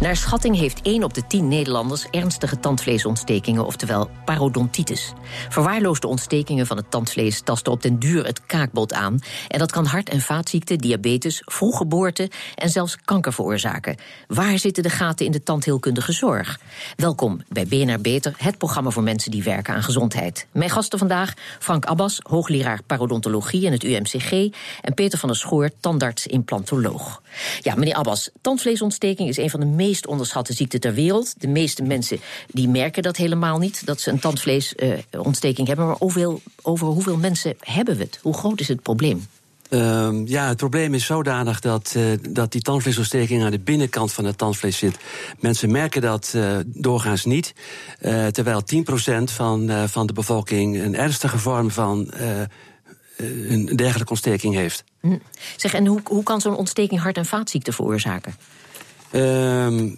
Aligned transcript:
Naar 0.00 0.16
schatting 0.16 0.56
heeft 0.56 0.80
1 0.82 1.04
op 1.04 1.14
de 1.14 1.26
10 1.26 1.48
Nederlanders 1.48 2.06
ernstige 2.10 2.60
tandvleesontstekingen, 2.60 3.66
oftewel 3.66 4.10
parodontitis. 4.24 5.12
Verwaarloosde 5.48 6.06
ontstekingen 6.06 6.66
van 6.66 6.76
het 6.76 6.90
tandvlees 6.90 7.40
tasten 7.40 7.72
op 7.72 7.82
den 7.82 7.98
duur 7.98 8.26
het 8.26 8.46
kaakbot 8.46 8.92
aan. 8.92 9.18
En 9.48 9.58
dat 9.58 9.72
kan 9.72 9.86
hart- 9.86 10.08
en 10.08 10.20
vaatziekten, 10.20 10.78
diabetes, 10.78 11.42
vroeggeboorte 11.44 12.30
en 12.54 12.70
zelfs 12.70 12.96
kanker 13.04 13.32
veroorzaken. 13.32 13.96
Waar 14.26 14.58
zitten 14.58 14.82
de 14.82 14.90
gaten 14.90 15.26
in 15.26 15.32
de 15.32 15.42
tandheelkundige 15.42 16.12
zorg? 16.12 16.60
Welkom 16.96 17.40
bij 17.48 17.66
BNR 17.66 18.00
Beter, 18.00 18.34
het 18.36 18.58
programma 18.58 18.90
voor 18.90 19.02
mensen 19.02 19.30
die 19.30 19.42
werken 19.42 19.74
aan 19.74 19.82
gezondheid. 19.82 20.46
Mijn 20.52 20.70
gasten 20.70 20.98
vandaag: 20.98 21.34
Frank 21.58 21.84
Abbas, 21.86 22.20
hoogleraar 22.22 22.82
parodontologie 22.86 23.64
in 23.64 23.72
het 23.72 23.84
UMCG, 23.84 24.32
en 24.80 24.94
Peter 24.94 25.18
van 25.18 25.28
der 25.28 25.38
Schoor, 25.38 25.70
tandarts 25.80 26.26
implantoloog. 26.26 27.22
Ja, 27.60 27.74
meneer 27.74 27.94
Abbas, 27.94 28.30
tandvleesontsteking 28.40 29.28
is 29.28 29.36
een 29.36 29.50
van 29.50 29.60
de 29.60 29.66
meest 29.66 29.86
onderschatte 30.06 30.52
ziekten 30.52 30.80
ter 30.80 30.94
wereld. 30.94 31.34
De 31.40 31.48
meeste 31.48 31.82
mensen 31.82 32.20
die 32.46 32.68
merken 32.68 33.02
dat 33.02 33.16
helemaal 33.16 33.58
niet, 33.58 33.86
dat 33.86 34.00
ze 34.00 34.10
een 34.10 34.18
tandvleesontsteking 34.18 35.66
hebben. 35.66 35.86
Maar 35.86 35.96
hoeveel, 35.98 36.42
over 36.62 36.86
hoeveel 36.86 37.16
mensen 37.16 37.56
hebben 37.60 37.96
we 37.96 38.02
het? 38.02 38.18
Hoe 38.22 38.34
groot 38.34 38.60
is 38.60 38.68
het 38.68 38.82
probleem? 38.82 39.26
Uh, 39.70 40.10
ja, 40.24 40.48
het 40.48 40.56
probleem 40.56 40.94
is 40.94 41.04
zodanig 41.04 41.60
dat, 41.60 41.94
uh, 41.96 42.04
dat 42.30 42.52
die 42.52 42.62
tandvleesontsteking 42.62 43.42
aan 43.44 43.50
de 43.50 43.58
binnenkant 43.58 44.12
van 44.12 44.24
het 44.24 44.38
tandvlees 44.38 44.78
zit. 44.78 44.96
Mensen 45.40 45.70
merken 45.70 46.02
dat 46.02 46.32
uh, 46.36 46.56
doorgaans 46.66 47.24
niet. 47.24 47.54
Terwijl 48.30 48.62
10% 48.62 49.24
van, 49.24 49.88
van 49.88 50.06
de 50.06 50.12
bevolking 50.12 50.82
een 50.82 50.96
ernstige 50.96 51.38
vorm 51.38 51.70
van 51.70 52.12
een 53.16 53.66
dergelijke 53.76 54.10
ontsteking 54.10 54.54
heeft. 54.54 54.84
Hm. 55.00 55.18
Zeg, 55.56 55.74
en 55.74 55.86
hoe, 55.86 56.00
hoe 56.04 56.22
kan 56.22 56.40
zo'n 56.40 56.56
ontsteking 56.56 57.00
hart- 57.00 57.16
en 57.16 57.26
vaatziekten 57.26 57.72
veroorzaken? 57.72 58.34
Uh, 59.12 59.92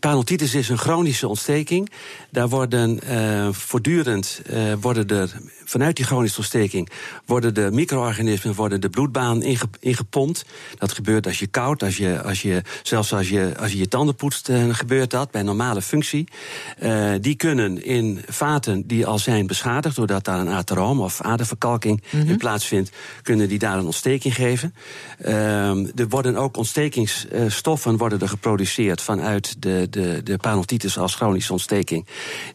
parodontitis 0.00 0.54
is 0.54 0.68
een 0.68 0.78
chronische 0.78 1.28
ontsteking. 1.28 1.90
Daar 2.30 2.48
worden 2.48 3.00
uh, 3.10 3.48
voortdurend 3.52 4.42
uh, 4.50 4.72
worden 4.80 5.08
er 5.08 5.30
vanuit 5.64 5.96
die 5.96 6.04
chronische 6.04 6.38
ontsteking 6.38 6.88
worden 7.26 7.54
de 7.54 7.68
micro-organismen 7.72 8.54
worden 8.54 8.80
de 8.80 8.90
bloedbaan 8.90 9.42
inge, 9.42 9.68
ingepompt. 9.80 10.44
Dat 10.78 10.92
gebeurt 10.92 11.26
als 11.26 11.38
je 11.38 11.46
koud, 11.46 11.82
als 11.82 11.96
je, 11.96 12.22
als 12.22 12.42
je, 12.42 12.62
zelfs 12.82 13.12
als 13.12 13.28
je, 13.28 13.54
als 13.58 13.72
je 13.72 13.78
je 13.78 13.88
tanden 13.88 14.14
poetst, 14.14 14.48
uh, 14.48 14.74
gebeurt 14.74 15.10
dat 15.10 15.30
bij 15.30 15.42
normale 15.42 15.82
functie. 15.82 16.28
Uh, 16.82 17.10
die 17.20 17.34
kunnen 17.34 17.84
in 17.84 18.22
vaten 18.28 18.86
die 18.86 19.06
al 19.06 19.18
zijn 19.18 19.46
beschadigd, 19.46 19.96
doordat 19.96 20.24
daar 20.24 20.40
een 20.40 20.48
ateroom 20.48 21.00
of 21.00 21.20
aderverkalking 21.20 22.02
mm 22.10 22.20
-hmm. 22.20 22.30
in 22.30 22.36
plaatsvindt, 22.36 22.90
kunnen 23.22 23.48
die 23.48 23.58
daar 23.58 23.78
een 23.78 23.84
ontsteking 23.84 24.34
geven. 24.34 24.74
Uh, 25.26 25.98
er 25.98 26.08
worden 26.08 26.36
ook 26.36 26.56
ontstekingsstoffen 26.56 27.87
worden 27.96 28.20
er 28.20 28.28
geproduceerd 28.28 29.02
vanuit 29.02 29.62
de, 29.62 29.86
de, 29.90 30.22
de 30.22 30.38
als 30.96 31.14
chronische 31.14 31.52
ontsteking, 31.52 32.06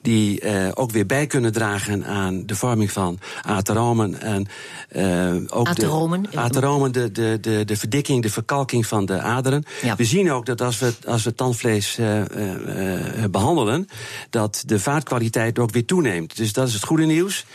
die 0.01 0.41
ook 0.75 0.91
weer 0.91 1.05
bij 1.05 1.27
kunnen 1.27 1.53
dragen 1.53 2.05
aan 2.05 2.45
de 2.45 2.55
vorming 2.55 2.91
van 2.91 3.19
ateromen 3.41 4.21
en 4.21 4.47
uh, 4.95 5.57
ook 5.57 5.67
ateromen, 5.67 6.23
de, 6.23 6.37
ateromen 6.37 6.91
de, 6.91 7.11
de, 7.11 7.37
de, 7.41 7.65
de 7.65 7.77
verdikking, 7.77 8.23
de 8.23 8.29
verkalking 8.29 8.85
van 8.87 9.05
de 9.05 9.19
aderen. 9.19 9.63
Ja. 9.81 9.95
We 9.95 10.03
zien 10.03 10.31
ook 10.31 10.45
dat 10.45 10.61
als 10.61 10.79
we, 10.79 10.93
als 11.07 11.23
we 11.23 11.35
tandvlees 11.35 11.97
uh, 11.99 12.19
uh, 12.19 12.25
behandelen, 13.31 13.87
dat 14.29 14.63
de 14.65 14.79
vaatkwaliteit 14.79 15.59
ook 15.59 15.71
weer 15.71 15.85
toeneemt. 15.85 16.37
Dus 16.37 16.53
dat 16.53 16.67
is 16.67 16.73
het 16.73 16.83
goede 16.83 17.05
nieuws 17.05 17.45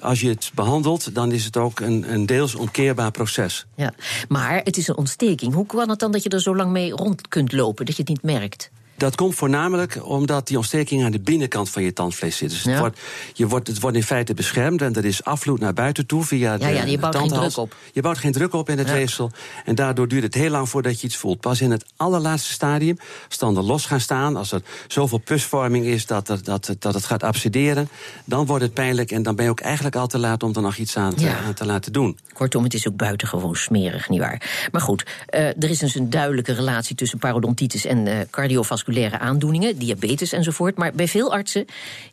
als 0.00 0.20
je 0.20 0.28
het 0.28 0.50
behandelt, 0.54 1.14
dan 1.14 1.32
is 1.32 1.44
het 1.44 1.56
ook 1.56 1.80
een, 1.80 2.12
een 2.12 2.26
deels 2.26 2.54
omkeerbaar 2.54 3.10
proces. 3.10 3.66
Ja, 3.74 3.92
maar 4.28 4.60
het 4.64 4.76
is 4.76 4.88
een 4.88 4.96
ontsteking. 4.96 5.54
Hoe 5.54 5.66
kan 5.66 5.88
het 5.88 5.98
dan 5.98 6.12
dat 6.12 6.22
je 6.22 6.28
er 6.28 6.40
zo 6.40 6.56
lang 6.56 6.70
mee 6.70 6.90
rond 6.90 7.28
kunt 7.28 7.52
lopen, 7.52 7.86
dat 7.86 7.96
je 7.96 8.02
het 8.02 8.10
niet 8.10 8.22
merkt? 8.22 8.70
Dat 8.98 9.14
komt 9.14 9.34
voornamelijk 9.34 9.98
omdat 10.02 10.46
die 10.46 10.56
ontsteking 10.56 11.04
aan 11.04 11.10
de 11.10 11.20
binnenkant 11.20 11.70
van 11.70 11.82
je 11.82 11.92
tandvlees 11.92 12.36
zit. 12.36 12.50
Dus 12.50 12.62
ja. 12.62 12.70
het, 12.70 12.78
wordt, 12.78 12.98
je 13.32 13.46
wordt, 13.46 13.66
het 13.66 13.80
wordt 13.80 13.96
in 13.96 14.02
feite 14.02 14.34
beschermd 14.34 14.82
en 14.82 14.94
er 14.94 15.04
is 15.04 15.24
afvloed 15.24 15.60
naar 15.60 15.72
buiten 15.72 16.06
toe 16.06 16.24
via 16.24 16.56
de 16.56 16.64
Ja, 16.64 16.70
ja 16.70 16.84
je 16.84 16.98
bouwt 16.98 17.14
tandhals. 17.14 17.40
geen 17.40 17.50
druk 17.50 17.64
op. 17.64 17.76
Je 17.92 18.00
bouwt 18.00 18.18
geen 18.18 18.32
druk 18.32 18.52
op 18.52 18.68
in 18.68 18.78
het 18.78 18.86
ja. 18.86 18.92
weefsel. 18.92 19.30
En 19.64 19.74
daardoor 19.74 20.08
duurt 20.08 20.22
het 20.22 20.34
heel 20.34 20.50
lang 20.50 20.68
voordat 20.68 21.00
je 21.00 21.06
iets 21.06 21.16
voelt. 21.16 21.40
Pas 21.40 21.60
in 21.60 21.70
het 21.70 21.84
allerlaatste 21.96 22.52
stadium, 22.52 22.98
als 23.26 23.36
tanden 23.36 23.64
los 23.64 23.86
gaan 23.86 24.00
staan... 24.00 24.36
als 24.36 24.52
er 24.52 24.62
zoveel 24.88 25.18
pusvorming 25.18 25.84
is 25.84 26.06
dat, 26.06 26.28
er, 26.28 26.44
dat, 26.44 26.76
dat 26.78 26.94
het 26.94 27.04
gaat 27.04 27.22
absideren... 27.22 27.88
dan 28.24 28.46
wordt 28.46 28.62
het 28.62 28.74
pijnlijk 28.74 29.10
en 29.10 29.22
dan 29.22 29.36
ben 29.36 29.44
je 29.44 29.50
ook 29.50 29.60
eigenlijk 29.60 29.96
al 29.96 30.06
te 30.06 30.18
laat... 30.18 30.42
om 30.42 30.54
er 30.54 30.62
nog 30.62 30.76
iets 30.76 30.96
aan 30.96 31.14
te, 31.14 31.24
ja. 31.24 31.38
aan 31.46 31.54
te 31.54 31.66
laten 31.66 31.92
doen. 31.92 32.18
Kortom, 32.32 32.64
het 32.64 32.74
is 32.74 32.88
ook 32.88 32.96
buitengewoon 32.96 33.56
smerig, 33.56 34.08
nietwaar? 34.08 34.68
Maar 34.72 34.80
goed, 34.80 35.06
uh, 35.30 35.40
er 35.40 35.70
is 35.70 35.78
dus 35.78 35.94
een 35.94 36.10
duidelijke 36.10 36.52
relatie 36.52 36.96
tussen 36.96 37.18
parodontitis 37.18 37.84
en 37.84 38.06
uh, 38.06 38.14
cardiovasculaire 38.30 38.86
aandoeningen, 39.20 39.78
diabetes 39.78 40.32
enzovoort. 40.32 40.76
Maar 40.76 40.92
bij 40.92 41.08
veel 41.08 41.32
artsen 41.32 41.64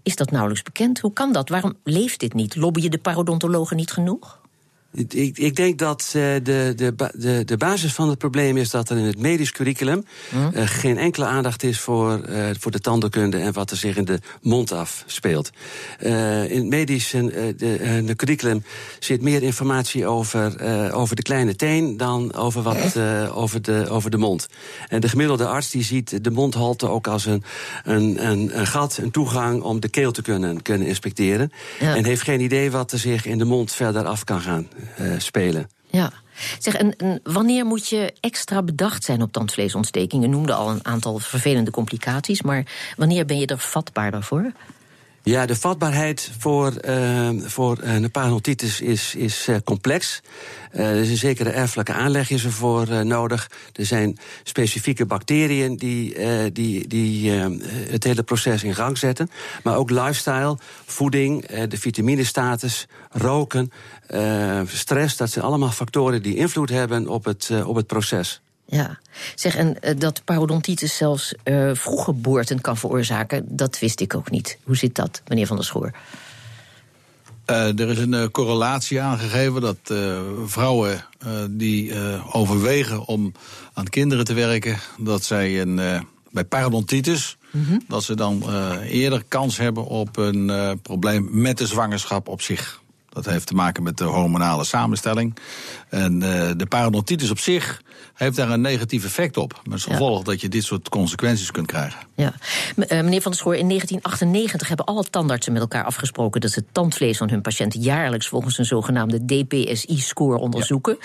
is 0.04 0.16
dat 0.16 0.32
nauwelijks 0.32 0.64
bekend. 0.64 1.00
Hoe 1.00 1.14
kan 1.14 1.34
dat? 1.34 1.50
Waarom 1.50 1.76
leeft 1.84 2.20
dit 2.20 2.34
niet? 2.34 2.56
Lobbyen 2.56 2.92
de 2.92 2.98
parodontologen 2.98 3.78
niet 3.78 3.92
genoeg? 3.92 4.40
Ik, 4.96 5.38
ik, 5.38 5.56
denk 5.56 5.80
dat 5.80 6.14
uh, 6.16 6.24
de, 6.44 6.74
de, 6.76 6.96
de, 7.14 7.44
de 7.46 7.58
basis 7.58 7.94
van 7.94 8.10
het 8.10 8.18
probleem 8.18 8.58
is 8.58 8.70
dat 8.70 8.90
er 8.90 8.98
in 8.98 9.04
het 9.04 9.18
medisch 9.18 9.52
curriculum 9.52 10.06
hm? 10.30 10.38
uh, 10.38 10.68
geen 10.68 10.98
enkele 10.98 11.26
aandacht 11.26 11.64
is 11.64 11.80
voor, 11.80 12.22
uh, 12.30 12.46
voor 12.60 12.72
de 12.72 12.80
tandenkunde 12.80 13.38
en 13.38 13.54
wat 13.54 13.72
er 13.72 13.78
zich 13.78 13.98
in 13.98 14.06
de 14.06 14.20
mond 14.42 14.72
afspeelt. 14.72 15.50
in 16.00 16.58
het 16.58 16.66
medisch 16.66 17.10
de, 17.10 17.56
de 18.06 18.16
curriculum 18.16 18.64
zit 19.00 19.22
meer 19.22 19.44
informatie 19.44 20.08
over, 20.08 20.62
over 20.94 21.16
de 21.16 21.22
kleine 21.22 21.56
teen 21.56 21.98
dan 21.98 22.34
over, 22.34 22.62
wat, 22.62 22.98
over, 23.34 23.62
de, 23.62 23.86
over 23.90 24.10
de 24.12 24.18
mond. 24.18 24.48
En 24.88 25.02
de 25.02 25.10
gemiddelde 25.10 25.48
arts 25.48 25.70
die 25.70 25.84
ziet 25.84 26.24
de 26.24 26.32
mondhalte 26.32 26.90
ook 26.90 27.08
als 27.08 27.26
een, 27.26 27.44
een, 27.84 28.28
een, 28.30 28.60
een 28.60 28.68
gat, 28.68 28.98
een 28.98 29.12
toegang 29.12 29.62
om 29.62 29.80
de 29.80 29.90
keel 29.90 30.12
te 30.12 30.22
kunnen, 30.22 30.62
kunnen 30.62 30.88
inspecteren. 30.88 31.52
Ja. 31.80 31.96
En 31.96 32.06
heeft 32.06 32.22
geen 32.22 32.42
idee 32.42 32.72
wat 32.72 32.92
er 32.92 33.00
zich 33.00 33.26
in 33.26 33.38
de 33.38 33.46
mond 33.46 33.72
verder 33.72 34.06
af 34.06 34.24
kan 34.24 34.42
gaan. 34.42 34.68
Uh, 35.00 35.20
spelen. 35.20 35.70
Ja. 35.86 36.12
Zeg, 36.60 36.76
en, 36.76 37.20
wanneer 37.24 37.66
moet 37.66 37.88
je 37.88 38.14
extra 38.20 38.64
bedacht 38.64 39.04
zijn 39.04 39.22
op 39.22 39.32
tandvleesontstekingen? 39.32 40.30
noemde 40.30 40.54
al 40.54 40.70
een 40.70 40.86
aantal 40.86 41.20
vervelende 41.20 41.72
complicaties, 41.72 42.42
maar 42.42 42.64
wanneer 42.98 43.26
ben 43.26 43.40
je 43.40 43.46
er 43.46 43.58
vatbaarder 43.58 44.24
voor? 44.24 44.52
Ja, 45.26 45.46
de 45.46 45.56
vatbaarheid 45.56 46.32
voor, 46.40 46.74
uh, 46.88 47.30
voor 47.42 47.78
een 47.82 48.12
parodontitis 48.12 48.82
is, 48.82 49.16
is 49.16 49.48
uh, 49.48 49.56
complex. 49.64 50.22
Uh, 50.74 50.90
er 50.90 50.96
is 50.96 51.10
een 51.10 51.18
zekere 51.18 51.50
erfelijke 51.50 51.94
aanleg 51.94 52.30
is 52.30 52.44
ervoor 52.44 53.06
nodig. 53.06 53.50
Er 53.74 53.86
zijn 53.86 54.18
specifieke 54.44 55.06
bacteriën 55.06 55.78
die, 55.78 56.18
die, 56.52 56.88
die 56.88 57.32
het 57.32 58.04
hele 58.04 58.24
proces 58.24 58.64
in 58.64 58.76
gang 58.76 58.98
zetten. 58.98 59.30
Maar 59.64 59.78
ook 59.78 59.90
lifestyle, 59.90 60.58
voeding, 60.86 61.46
de 61.46 61.78
vitaminestatus, 61.78 62.88
roken, 63.10 63.72
stress. 64.66 65.18
Dat 65.18 65.30
zijn 65.30 65.46
allemaal 65.46 65.72
factoren 65.72 66.22
die 66.22 66.36
invloed 66.36 66.70
hebben 66.70 67.08
op 67.08 67.26
het, 67.26 67.52
op 67.66 67.76
het 67.76 67.88
proces. 67.88 68.42
Ja, 68.66 69.00
zeg, 69.36 69.56
en 69.56 69.78
uh, 69.82 69.92
dat 69.98 70.22
parodontitis 70.24 70.98
zelfs 70.98 71.34
uh, 71.44 71.70
vroeggeboorten 71.74 72.62
kan 72.62 72.78
veroorzaken, 72.78 73.46
dat 73.48 73.80
wist 73.80 74.00
ik 74.00 74.16
ook 74.16 74.32
niet. 74.32 74.58
Hoe 74.64 74.78
zit 74.78 74.96
dat, 74.96 75.22
meneer 75.28 75.48
Van 75.48 75.56
der 75.56 75.66
Schoor? 75.66 75.92
Uh, 77.50 77.80
er 77.80 77.90
is 77.90 77.98
een 77.98 78.32
correlatie 78.32 79.02
aangegeven 79.02 79.62
dat 79.62 79.94
vrouwen 80.46 81.06
die 81.50 81.94
overwegen 82.32 83.06
om 83.06 83.32
aan 83.74 83.90
kinderen 83.90 84.26
te 84.26 84.34
werken, 84.34 84.80
dat 84.98 85.24
zij 85.24 85.62
een, 85.62 86.06
bij 86.32 86.44
parodontitis, 86.44 87.38
mm 87.52 87.66
-hmm. 87.66 87.82
dat 87.88 88.04
ze 88.04 88.16
dan 88.16 88.44
eerder 88.82 89.24
kans 89.28 89.58
hebben 89.58 89.86
op 89.86 90.18
een 90.18 90.80
probleem 90.82 91.28
met 91.32 91.58
de 91.58 91.68
zwangerschap 91.68 92.28
op 92.28 92.42
zich. 92.42 92.82
Dat 93.16 93.26
heeft 93.26 93.48
te 93.48 93.54
maken 93.54 93.84
met 93.84 93.98
de 93.98 94.04
hormonale 94.04 94.64
samenstelling. 94.64 95.38
En 95.90 96.14
uh, 96.14 96.52
de 96.58 96.66
parodontitis 96.66 97.30
op 97.30 97.40
zich 97.40 97.82
heeft 98.14 98.36
daar 98.36 98.50
een 98.50 98.62
negatief 98.62 99.06
effect 99.06 99.38
op. 99.38 99.62
Met 99.64 99.74
als 99.74 99.84
gevolg 99.84 100.18
ja. 100.18 100.24
dat 100.24 100.42
je 100.42 100.50
dit 100.50 100.64
soort 100.64 100.90
consequenties 100.90 101.52
kunt 101.52 101.68
krijgen. 101.68 102.00
Ja. 102.16 102.34
Uh, 102.76 102.88
meneer 102.88 103.22
Van 103.22 103.32
der 103.32 103.40
Schoor, 103.40 103.56
in 103.56 103.68
1998 103.68 104.68
hebben 104.68 104.86
alle 104.86 105.04
tandartsen 105.04 105.54
met 105.54 105.62
elkaar 105.62 105.84
afgesproken... 105.84 106.42
dat 106.42 106.52
ze 106.52 106.60
het 106.60 106.74
tandvlees 106.74 107.18
van 107.18 107.30
hun 107.30 107.42
patiënten 107.42 107.82
jaarlijks 107.82 108.28
volgens 108.28 108.58
een 108.58 108.66
zogenaamde 108.66 109.26
DPSI-score 109.26 110.38
onderzoeken. 110.38 110.98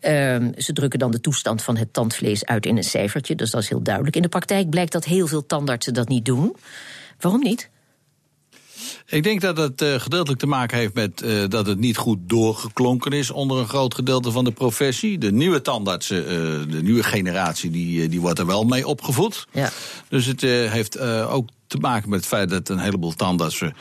Ja. 0.00 0.40
Uh, 0.40 0.48
ze 0.56 0.72
drukken 0.72 0.98
dan 0.98 1.10
de 1.10 1.20
toestand 1.20 1.62
van 1.62 1.76
het 1.76 1.92
tandvlees 1.92 2.44
uit 2.44 2.66
in 2.66 2.76
een 2.76 2.84
cijfertje, 2.84 3.34
dus 3.34 3.50
dat 3.50 3.62
is 3.62 3.68
heel 3.68 3.82
duidelijk. 3.82 4.16
In 4.16 4.22
de 4.22 4.28
praktijk 4.28 4.70
blijkt 4.70 4.92
dat 4.92 5.04
heel 5.04 5.26
veel 5.26 5.46
tandartsen 5.46 5.94
dat 5.94 6.08
niet 6.08 6.24
doen. 6.24 6.56
Waarom 7.20 7.42
niet? 7.42 7.70
Ik 9.06 9.22
denk 9.22 9.40
dat 9.40 9.56
het 9.56 9.82
uh, 9.82 9.94
gedeeltelijk 9.94 10.40
te 10.40 10.46
maken 10.46 10.78
heeft 10.78 10.94
met 10.94 11.22
uh, 11.22 11.44
dat 11.48 11.66
het 11.66 11.78
niet 11.78 11.96
goed 11.96 12.18
doorgeklonken 12.20 13.12
is 13.12 13.30
onder 13.30 13.58
een 13.58 13.68
groot 13.68 13.94
gedeelte 13.94 14.30
van 14.30 14.44
de 14.44 14.52
professie. 14.52 15.18
De 15.18 15.32
nieuwe 15.32 15.62
tandartsen, 15.62 16.22
uh, 16.22 16.28
de 16.72 16.82
nieuwe 16.82 17.02
generatie, 17.02 17.70
die, 17.70 18.08
die 18.08 18.20
wordt 18.20 18.38
er 18.38 18.46
wel 18.46 18.64
mee 18.64 18.86
opgevoed. 18.86 19.46
Ja. 19.52 19.70
Dus 20.08 20.26
het 20.26 20.40
heeft 20.40 20.98
ook 21.28 21.48
te 21.66 21.78
maken 21.78 22.08
met 22.10 22.18
het 22.18 22.28
feit 22.28 22.50
dat 22.50 22.68
een 22.68 22.78
heleboel 22.78 23.12
tandartsen 23.12 23.74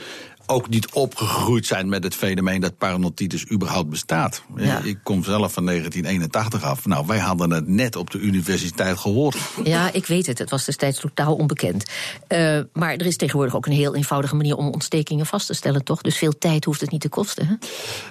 ook 0.45 0.69
niet 0.69 0.91
opgegroeid 0.91 1.65
zijn 1.65 1.89
met 1.89 2.03
het 2.03 2.15
fenomeen 2.15 2.61
dat 2.61 2.77
parodontitis 2.77 3.51
überhaupt 3.51 3.89
bestaat. 3.89 4.43
Ik 4.83 4.97
kom 5.03 5.23
zelf 5.23 5.53
van 5.53 5.65
1981 5.65 6.63
af. 6.63 6.85
Nou, 6.85 7.05
wij 7.07 7.19
hadden 7.19 7.51
het 7.51 7.67
net 7.67 7.95
op 7.95 8.11
de 8.11 8.19
universiteit 8.19 8.97
gehoord. 8.97 9.37
Ja, 9.63 9.93
ik 9.93 10.05
weet 10.05 10.25
het. 10.25 10.37
Het 10.37 10.49
was 10.49 10.65
destijds 10.65 10.99
totaal 10.99 11.35
onbekend. 11.35 11.85
Uh, 12.29 12.59
maar 12.73 12.93
er 12.93 13.05
is 13.05 13.17
tegenwoordig 13.17 13.55
ook 13.55 13.65
een 13.65 13.71
heel 13.71 13.95
eenvoudige 13.95 14.35
manier 14.35 14.55
om 14.55 14.67
ontstekingen 14.67 15.25
vast 15.25 15.47
te 15.47 15.53
stellen, 15.53 15.83
toch? 15.83 16.01
Dus 16.01 16.17
veel 16.17 16.37
tijd 16.37 16.65
hoeft 16.65 16.81
het 16.81 16.91
niet 16.91 17.01
te 17.01 17.09
kosten. 17.09 17.47
Hè? 17.47 17.55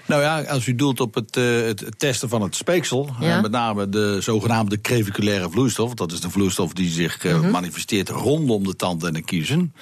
Nou 0.06 0.22
ja, 0.22 0.42
als 0.42 0.66
u 0.66 0.74
doelt 0.74 1.00
op 1.00 1.14
het, 1.14 1.36
uh, 1.36 1.66
het 1.66 1.98
testen 1.98 2.28
van 2.28 2.42
het 2.42 2.56
speeksel, 2.56 3.10
ja? 3.20 3.40
met 3.40 3.50
name 3.50 3.88
de 3.88 4.20
zogenaamde 4.20 4.80
creviculaire 4.80 5.50
vloeistof, 5.50 5.94
dat 5.94 6.12
is 6.12 6.20
de 6.20 6.30
vloeistof 6.30 6.72
die 6.72 6.90
zich 6.90 7.22
-hmm. 7.22 7.50
manifesteert 7.50 8.08
rondom 8.08 8.64
de 8.64 8.76
tand 8.76 9.04
en 9.04 9.12
de 9.12 9.22
kiezen. 9.22 9.74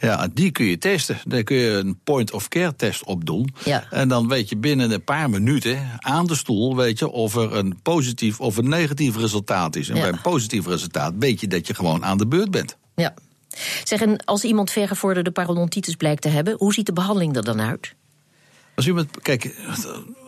Ja, 0.00 0.28
die 0.34 0.50
kun 0.50 0.64
je 0.64 0.78
testen. 0.78 1.18
Daar 1.24 1.42
kun 1.42 1.56
je 1.56 1.70
een 1.70 1.93
point-of-care 2.04 2.76
test 2.76 3.04
opdoen. 3.04 3.54
Ja. 3.64 3.84
En 3.90 4.08
dan 4.08 4.28
weet 4.28 4.48
je 4.48 4.56
binnen 4.56 4.90
een 4.90 5.04
paar 5.04 5.30
minuten 5.30 5.88
aan 5.98 6.26
de 6.26 6.34
stoel 6.34 6.76
weet 6.76 6.98
je 6.98 7.10
of 7.10 7.36
er 7.36 7.56
een 7.56 7.78
positief 7.82 8.40
of 8.40 8.56
een 8.56 8.68
negatief 8.68 9.16
resultaat 9.16 9.76
is. 9.76 9.88
En 9.88 9.94
bij 9.94 10.08
een 10.08 10.20
positief 10.20 10.66
resultaat 10.66 11.14
weet 11.18 11.40
je 11.40 11.46
dat 11.46 11.66
je 11.66 11.74
gewoon 11.74 12.04
aan 12.04 12.18
de 12.18 12.26
beurt 12.26 12.50
bent. 12.50 12.76
Ja. 12.94 13.14
Zeg, 13.84 14.00
en 14.00 14.24
als 14.24 14.44
iemand 14.44 14.70
vergevorderde 14.70 15.30
parodontitis 15.30 15.94
blijkt 15.94 16.22
te 16.22 16.28
hebben, 16.28 16.56
hoe 16.58 16.72
ziet 16.72 16.86
de 16.86 16.92
behandeling 16.92 17.36
er 17.36 17.44
dan 17.44 17.60
uit? 17.60 17.94
Als 18.74 18.86
iemand, 18.86 19.20
kijk, 19.22 19.54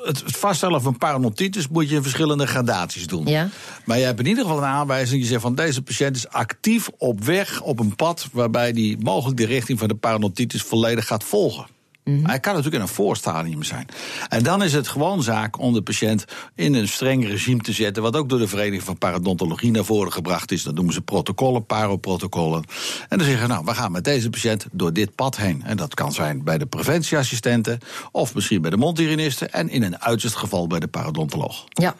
het 0.04 0.22
vaststellen 0.24 0.82
van 0.82 0.98
parodontitis 0.98 1.68
moet 1.68 1.88
je 1.88 1.94
in 1.96 2.02
verschillende 2.02 2.46
gradaties 2.46 3.06
doen. 3.06 3.26
Ja. 3.26 3.48
Maar 3.84 3.98
je 3.98 4.04
hebt 4.04 4.20
in 4.20 4.26
ieder 4.26 4.42
geval 4.42 4.58
een 4.58 4.64
aanwijzing. 4.64 5.22
Je 5.22 5.28
zegt 5.28 5.42
van 5.42 5.54
deze 5.54 5.82
patiënt 5.82 6.16
is 6.16 6.28
actief 6.28 6.88
op 6.98 7.24
weg 7.24 7.60
op 7.60 7.80
een 7.80 7.96
pad 7.96 8.28
waarbij 8.32 8.72
die 8.72 8.98
mogelijk 8.98 9.36
de 9.36 9.46
richting 9.46 9.78
van 9.78 9.88
de 9.88 9.94
parodontitis 9.94 10.62
volledig 10.62 11.06
gaat 11.06 11.24
volgen. 11.24 11.66
Mm 12.10 12.26
Hij 12.26 12.40
kan 12.40 12.54
natuurlijk 12.54 12.82
in 12.82 12.88
een 12.88 12.94
voorstadium 12.94 13.62
zijn. 13.62 13.86
En 14.28 14.42
dan 14.42 14.62
is 14.62 14.72
het 14.72 14.88
gewoon 14.88 15.22
zaak 15.22 15.58
om 15.58 15.72
de 15.72 15.82
patiënt 15.82 16.24
in 16.54 16.74
een 16.74 16.88
streng 16.88 17.26
regime 17.28 17.62
te 17.62 17.72
zetten. 17.72 18.02
Wat 18.02 18.16
ook 18.16 18.28
door 18.28 18.38
de 18.38 18.48
Vereniging 18.48 18.82
van 18.82 18.98
Parodontologie 18.98 19.70
naar 19.70 19.84
voren 19.84 20.12
gebracht 20.12 20.52
is. 20.52 20.62
Dat 20.62 20.74
noemen 20.74 20.94
ze 20.94 21.00
protocollen, 21.00 21.66
paroprotocollen. 21.66 22.64
En 23.08 23.18
dan 23.18 23.26
zeggen 23.26 23.48
nou, 23.48 23.64
we 23.64 23.74
gaan 23.74 23.92
met 23.92 24.04
deze 24.04 24.30
patiënt 24.30 24.66
door 24.72 24.92
dit 24.92 25.14
pad 25.14 25.36
heen. 25.36 25.62
En 25.64 25.76
dat 25.76 25.94
kan 25.94 26.12
zijn 26.12 26.44
bij 26.44 26.58
de 26.58 26.66
preventieassistenten. 26.66 27.78
Of 28.12 28.34
misschien 28.34 28.60
bij 28.60 28.70
de 28.70 28.76
mondhygiënisten. 28.76 29.52
En 29.52 29.68
in 29.68 29.82
een 29.82 30.00
uiterst 30.00 30.36
geval 30.36 30.66
bij 30.66 30.80
de 30.80 30.88
parodontoloog. 30.88 31.64
Ja. 31.68 31.94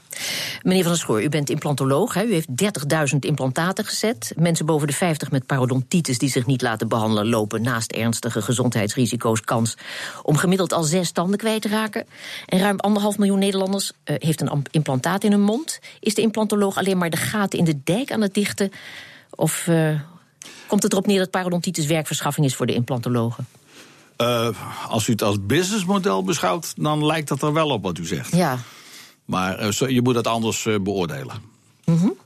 Meneer 0.63 0.83
Van 0.83 0.93
der 0.93 1.01
Schoor, 1.01 1.23
u 1.23 1.29
bent 1.29 1.51
implantoloog. 1.51 2.15
Hè? 2.15 2.25
U 2.25 2.33
heeft 2.33 2.49
30.000 3.13 3.19
implantaten 3.21 3.85
gezet. 3.85 4.33
Mensen 4.37 4.67
boven 4.67 4.87
de 4.87 4.93
50 4.93 5.31
met 5.31 5.47
parodontitis 5.47 6.19
die 6.19 6.31
zich 6.31 6.47
niet 6.47 6.63
laten 6.63 6.89
behandelen... 6.89 7.29
lopen 7.29 7.63
naast 7.63 7.93
ernstige 7.93 8.43
gezondheidsrisico's 8.43 9.41
kans 9.41 9.77
om 10.23 10.37
gemiddeld 10.37 10.73
al 10.73 10.83
zes 10.83 11.11
tanden 11.11 11.39
kwijt 11.39 11.63
te 11.63 11.69
raken. 11.69 12.07
En 12.47 12.59
ruim 12.59 12.79
anderhalf 12.79 13.19
miljoen 13.19 13.39
Nederlanders 13.39 13.93
uh, 14.05 14.17
heeft 14.19 14.41
een 14.41 14.65
implantaat 14.71 15.25
in 15.25 15.31
hun 15.31 15.41
mond. 15.41 15.79
Is 16.01 16.15
de 16.15 16.23
implantoloog 16.23 16.77
alleen 16.77 16.99
maar 16.99 17.11
de 17.11 17.17
gaten 17.17 17.59
in 17.59 17.65
de 17.65 17.81
dijk 17.85 18.13
aan 18.13 18.21
het 18.21 18.35
dichten? 18.35 18.73
Of 19.31 19.67
uh, 19.67 20.01
komt 20.67 20.83
het 20.83 20.93
erop 20.93 21.07
neer 21.07 21.19
dat 21.19 21.31
parodontitis 21.31 21.87
werkverschaffing 21.87 22.47
is 22.47 22.55
voor 22.55 22.67
de 22.67 22.75
implantologen? 22.75 23.47
Uh, 24.19 24.49
als 24.89 25.09
u 25.09 25.13
het 25.13 25.23
als 25.23 25.37
businessmodel 25.41 26.25
beschouwt, 26.25 26.73
dan 26.77 27.07
lijkt 27.07 27.29
dat 27.29 27.43
er 27.43 27.53
wel 27.53 27.69
op 27.69 27.83
wat 27.83 27.99
u 27.99 28.07
zegt. 28.07 28.37
Ja. 28.37 28.59
Maar 29.25 29.75
je 29.89 30.03
moet 30.03 30.15
dat 30.15 30.27
anders 30.27 30.69
beoordelen. 30.83 31.43
Mm 31.85 31.99
-hmm. 31.99 32.17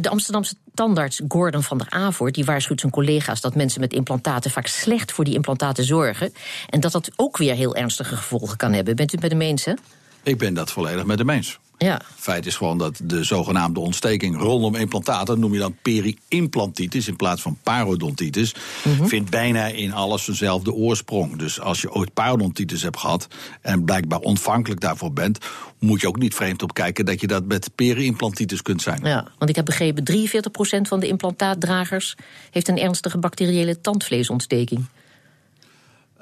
de 0.00 0.08
Amsterdamse 0.08 0.54
tandarts 0.76 1.20
Gordon 1.28 1.62
van 1.62 1.78
der 1.78 1.90
Avoort 1.90 2.34
die 2.34 2.44
waarschuwt 2.44 2.80
zijn 2.80 2.92
collega's 2.92 3.40
dat 3.40 3.54
mensen 3.54 3.80
met 3.80 3.92
implantaten 3.92 4.50
vaak 4.50 4.66
slecht 4.66 5.12
voor 5.12 5.24
die 5.24 5.34
implantaten 5.34 5.84
zorgen. 5.84 6.32
En 6.70 6.80
dat 6.80 6.92
dat 6.92 7.10
ook 7.16 7.36
weer 7.36 7.54
heel 7.54 7.76
ernstige 7.76 8.16
gevolgen 8.16 8.56
kan 8.56 8.72
hebben. 8.72 8.96
Bent 8.96 9.12
u 9.12 9.14
het 9.14 9.22
met 9.22 9.30
hem 9.30 9.40
eens, 9.40 9.64
hè? 9.64 9.72
Ik 10.22 10.38
ben 10.38 10.54
dat 10.54 10.72
volledig 10.72 11.04
met 11.04 11.18
hem 11.18 11.30
eens. 11.30 11.58
Ja. 11.78 12.00
Feit 12.16 12.46
is 12.46 12.56
gewoon 12.56 12.78
dat 12.78 13.00
de 13.02 13.24
zogenaamde 13.24 13.80
ontsteking 13.80 14.38
rondom 14.38 14.74
implantaten, 14.74 15.40
noem 15.40 15.52
je 15.52 15.58
dan 15.58 15.76
peri-implantitis 15.82 17.08
in 17.08 17.16
plaats 17.16 17.42
van 17.42 17.58
parodontitis, 17.62 18.54
mhm. 18.84 19.06
vindt 19.06 19.30
bijna 19.30 19.66
in 19.66 19.92
alles 19.92 20.24
dezelfde 20.24 20.72
oorsprong. 20.72 21.36
Dus 21.36 21.60
als 21.60 21.80
je 21.80 21.92
ooit 21.92 22.14
parodontitis 22.14 22.82
hebt 22.82 22.98
gehad 22.98 23.26
en 23.60 23.84
blijkbaar 23.84 24.20
ontvankelijk 24.20 24.80
daarvoor 24.80 25.12
bent, 25.12 25.38
moet 25.78 26.00
je 26.00 26.08
ook 26.08 26.18
niet 26.18 26.34
vreemd 26.34 26.62
op 26.62 26.74
kijken 26.74 27.04
dat 27.04 27.20
je 27.20 27.26
dat 27.26 27.44
met 27.44 27.70
peri-implantitis 27.74 28.62
kunt 28.62 28.82
zijn. 28.82 29.00
Ja, 29.02 29.28
want 29.38 29.50
ik 29.50 29.56
heb 29.56 29.64
begrepen, 29.64 30.04
43% 30.04 30.88
van 30.88 31.00
de 31.00 31.06
implantaatdragers 31.06 32.14
heeft 32.50 32.68
een 32.68 32.78
ernstige 32.78 33.18
bacteriële 33.18 33.80
tandvleesontsteking. 33.80 34.84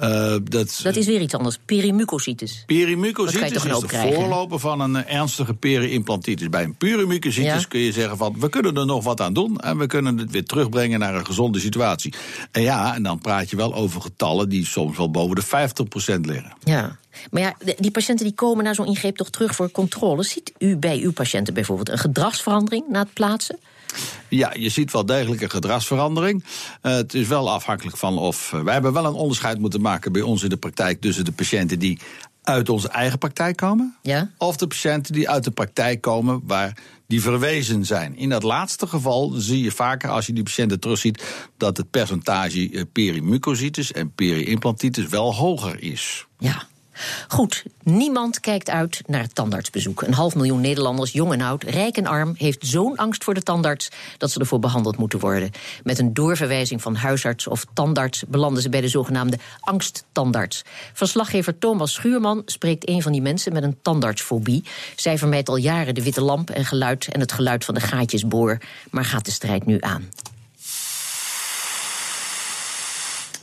Uh, 0.00 0.36
dat, 0.42 0.80
dat, 0.82 0.96
is 0.96 1.06
weer 1.06 1.20
iets 1.20 1.34
anders. 1.34 1.58
Perimucositis. 1.64 2.62
Perimucositis 2.66 3.52
is 3.52 3.62
de 3.62 4.12
voorloper 4.14 4.58
van 4.58 4.80
een 4.80 4.96
eh, 4.96 5.14
ernstige 5.14 5.54
peri-implantitis. 5.54 6.48
Bij 6.48 6.64
een 6.64 6.76
perimucositis 6.76 7.68
kun 7.68 7.80
je 7.80 7.92
zeggen 7.92 8.16
van... 8.16 8.36
we 8.38 8.48
kunnen 8.48 8.76
er 8.76 8.86
nog 8.86 9.04
wat 9.04 9.20
aan 9.20 9.32
doen 9.32 9.60
en 9.60 9.78
we 9.78 9.86
kunnen 9.86 10.18
het 10.18 10.30
weer 10.30 10.44
terugbrengen 10.44 10.98
naar 10.98 11.14
een 11.14 11.26
gezonde 11.26 11.58
situatie. 11.60 12.14
En 12.50 12.62
ja, 12.62 12.94
en 12.94 13.02
dan 13.02 13.18
praat 13.18 13.50
je 13.50 13.56
wel 13.56 13.74
over 13.74 14.00
getallen 14.00 14.48
die 14.48 14.66
soms 14.66 14.96
wel 14.96 15.10
boven 15.10 15.36
de 15.36 15.70
50% 16.16 16.20
liggen. 16.20 16.52
Ja, 16.64 16.96
maar 17.30 17.42
ja, 17.42 17.54
die 17.78 17.90
patiënten 17.90 18.26
die 18.26 18.34
komen 18.34 18.64
na 18.64 18.74
zo'n 18.74 18.86
ingreep 18.86 19.16
toch 19.16 19.30
terug 19.30 19.54
voor 19.54 19.70
controle. 19.70 20.22
Ziet 20.22 20.52
u 20.58 20.76
bij 20.76 20.98
uw 20.98 21.12
patiënten 21.12 21.54
bijvoorbeeld 21.54 21.88
een 21.88 21.98
gedragsverandering 21.98 22.88
na 22.88 23.00
het 23.00 23.12
plaatsen? 23.12 23.58
Ja, 24.28 24.52
je 24.58 24.68
ziet 24.68 24.92
wel 24.92 25.06
degelijk 25.06 25.40
een 25.40 25.50
gedragsverandering. 25.50 26.44
Uh, 26.82 26.92
het 26.92 27.14
is 27.14 27.26
wel 27.26 27.50
afhankelijk 27.50 27.96
van 27.96 28.18
of. 28.18 28.52
Uh, 28.52 28.62
wij 28.62 28.72
hebben 28.72 28.92
wel 28.92 29.04
een 29.04 29.12
onderscheid 29.12 29.58
moeten 29.58 29.80
maken 29.80 30.12
bij 30.12 30.22
ons 30.22 30.42
in 30.42 30.48
de 30.48 30.56
praktijk 30.56 31.00
tussen 31.00 31.24
de 31.24 31.32
patiënten 31.32 31.78
die 31.78 31.98
uit 32.42 32.68
onze 32.68 32.88
eigen 32.88 33.18
praktijk 33.18 33.56
komen. 33.56 33.96
Ja? 34.02 34.30
Of 34.38 34.56
de 34.56 34.66
patiënten 34.66 35.12
die 35.12 35.28
uit 35.28 35.44
de 35.44 35.50
praktijk 35.50 36.00
komen 36.00 36.40
waar 36.44 36.76
die 37.06 37.22
verwezen 37.22 37.84
zijn. 37.84 38.16
In 38.16 38.28
dat 38.28 38.42
laatste 38.42 38.86
geval 38.86 39.32
zie 39.36 39.62
je 39.62 39.70
vaker, 39.70 40.10
als 40.10 40.26
je 40.26 40.32
die 40.32 40.42
patiënten 40.42 40.80
terugziet, 40.80 41.24
dat 41.56 41.76
het 41.76 41.90
percentage 41.90 42.70
uh, 42.70 42.82
perimucositis 42.92 43.92
en 43.92 44.12
peri-implantitis 44.14 45.06
wel 45.06 45.34
hoger 45.34 45.82
is. 45.82 46.26
Ja. 46.38 46.66
Goed, 47.28 47.64
niemand 47.82 48.40
kijkt 48.40 48.70
uit 48.70 49.02
naar 49.06 49.22
het 49.22 49.34
tandartsbezoek. 49.34 50.02
Een 50.02 50.14
half 50.14 50.34
miljoen 50.34 50.60
Nederlanders, 50.60 51.12
jong 51.12 51.32
en 51.32 51.40
oud, 51.40 51.62
rijk 51.62 51.96
en 51.96 52.06
arm, 52.06 52.34
heeft 52.36 52.66
zo'n 52.66 52.96
angst 52.96 53.24
voor 53.24 53.34
de 53.34 53.42
tandarts 53.42 53.88
dat 54.18 54.30
ze 54.30 54.40
ervoor 54.40 54.58
behandeld 54.58 54.96
moeten 54.96 55.18
worden. 55.18 55.50
Met 55.82 55.98
een 55.98 56.14
doorverwijzing 56.14 56.82
van 56.82 56.94
huisarts 56.94 57.46
of 57.46 57.66
tandarts 57.72 58.24
belanden 58.28 58.62
ze 58.62 58.68
bij 58.68 58.80
de 58.80 58.88
zogenaamde 58.88 59.38
angsttandarts. 59.60 60.62
Verslaggever 60.92 61.58
Thomas 61.58 61.92
Schuurman 61.92 62.42
spreekt 62.46 62.88
een 62.88 63.02
van 63.02 63.12
die 63.12 63.22
mensen 63.22 63.52
met 63.52 63.62
een 63.62 63.78
tandartsfobie. 63.82 64.64
Zij 64.96 65.18
vermijdt 65.18 65.48
al 65.48 65.56
jaren 65.56 65.94
de 65.94 66.02
witte 66.02 66.22
lamp 66.22 66.50
en 66.50 66.64
geluid 66.64 67.08
en 67.12 67.20
het 67.20 67.32
geluid 67.32 67.64
van 67.64 67.74
de 67.74 67.80
gaatjesboor, 67.80 68.58
maar 68.90 69.04
gaat 69.04 69.24
de 69.24 69.30
strijd 69.30 69.66
nu 69.66 69.76
aan. 69.80 70.08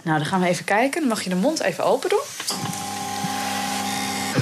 Nou, 0.04 0.18
dan 0.18 0.26
gaan 0.26 0.42
we 0.42 0.48
even 0.48 0.66
kijken. 0.66 1.08
Mag 1.08 1.22
je 1.22 1.30
de 1.30 1.36
mond 1.36 1.60
even 1.60 1.86
open 1.86 2.10
doen. 2.10 2.81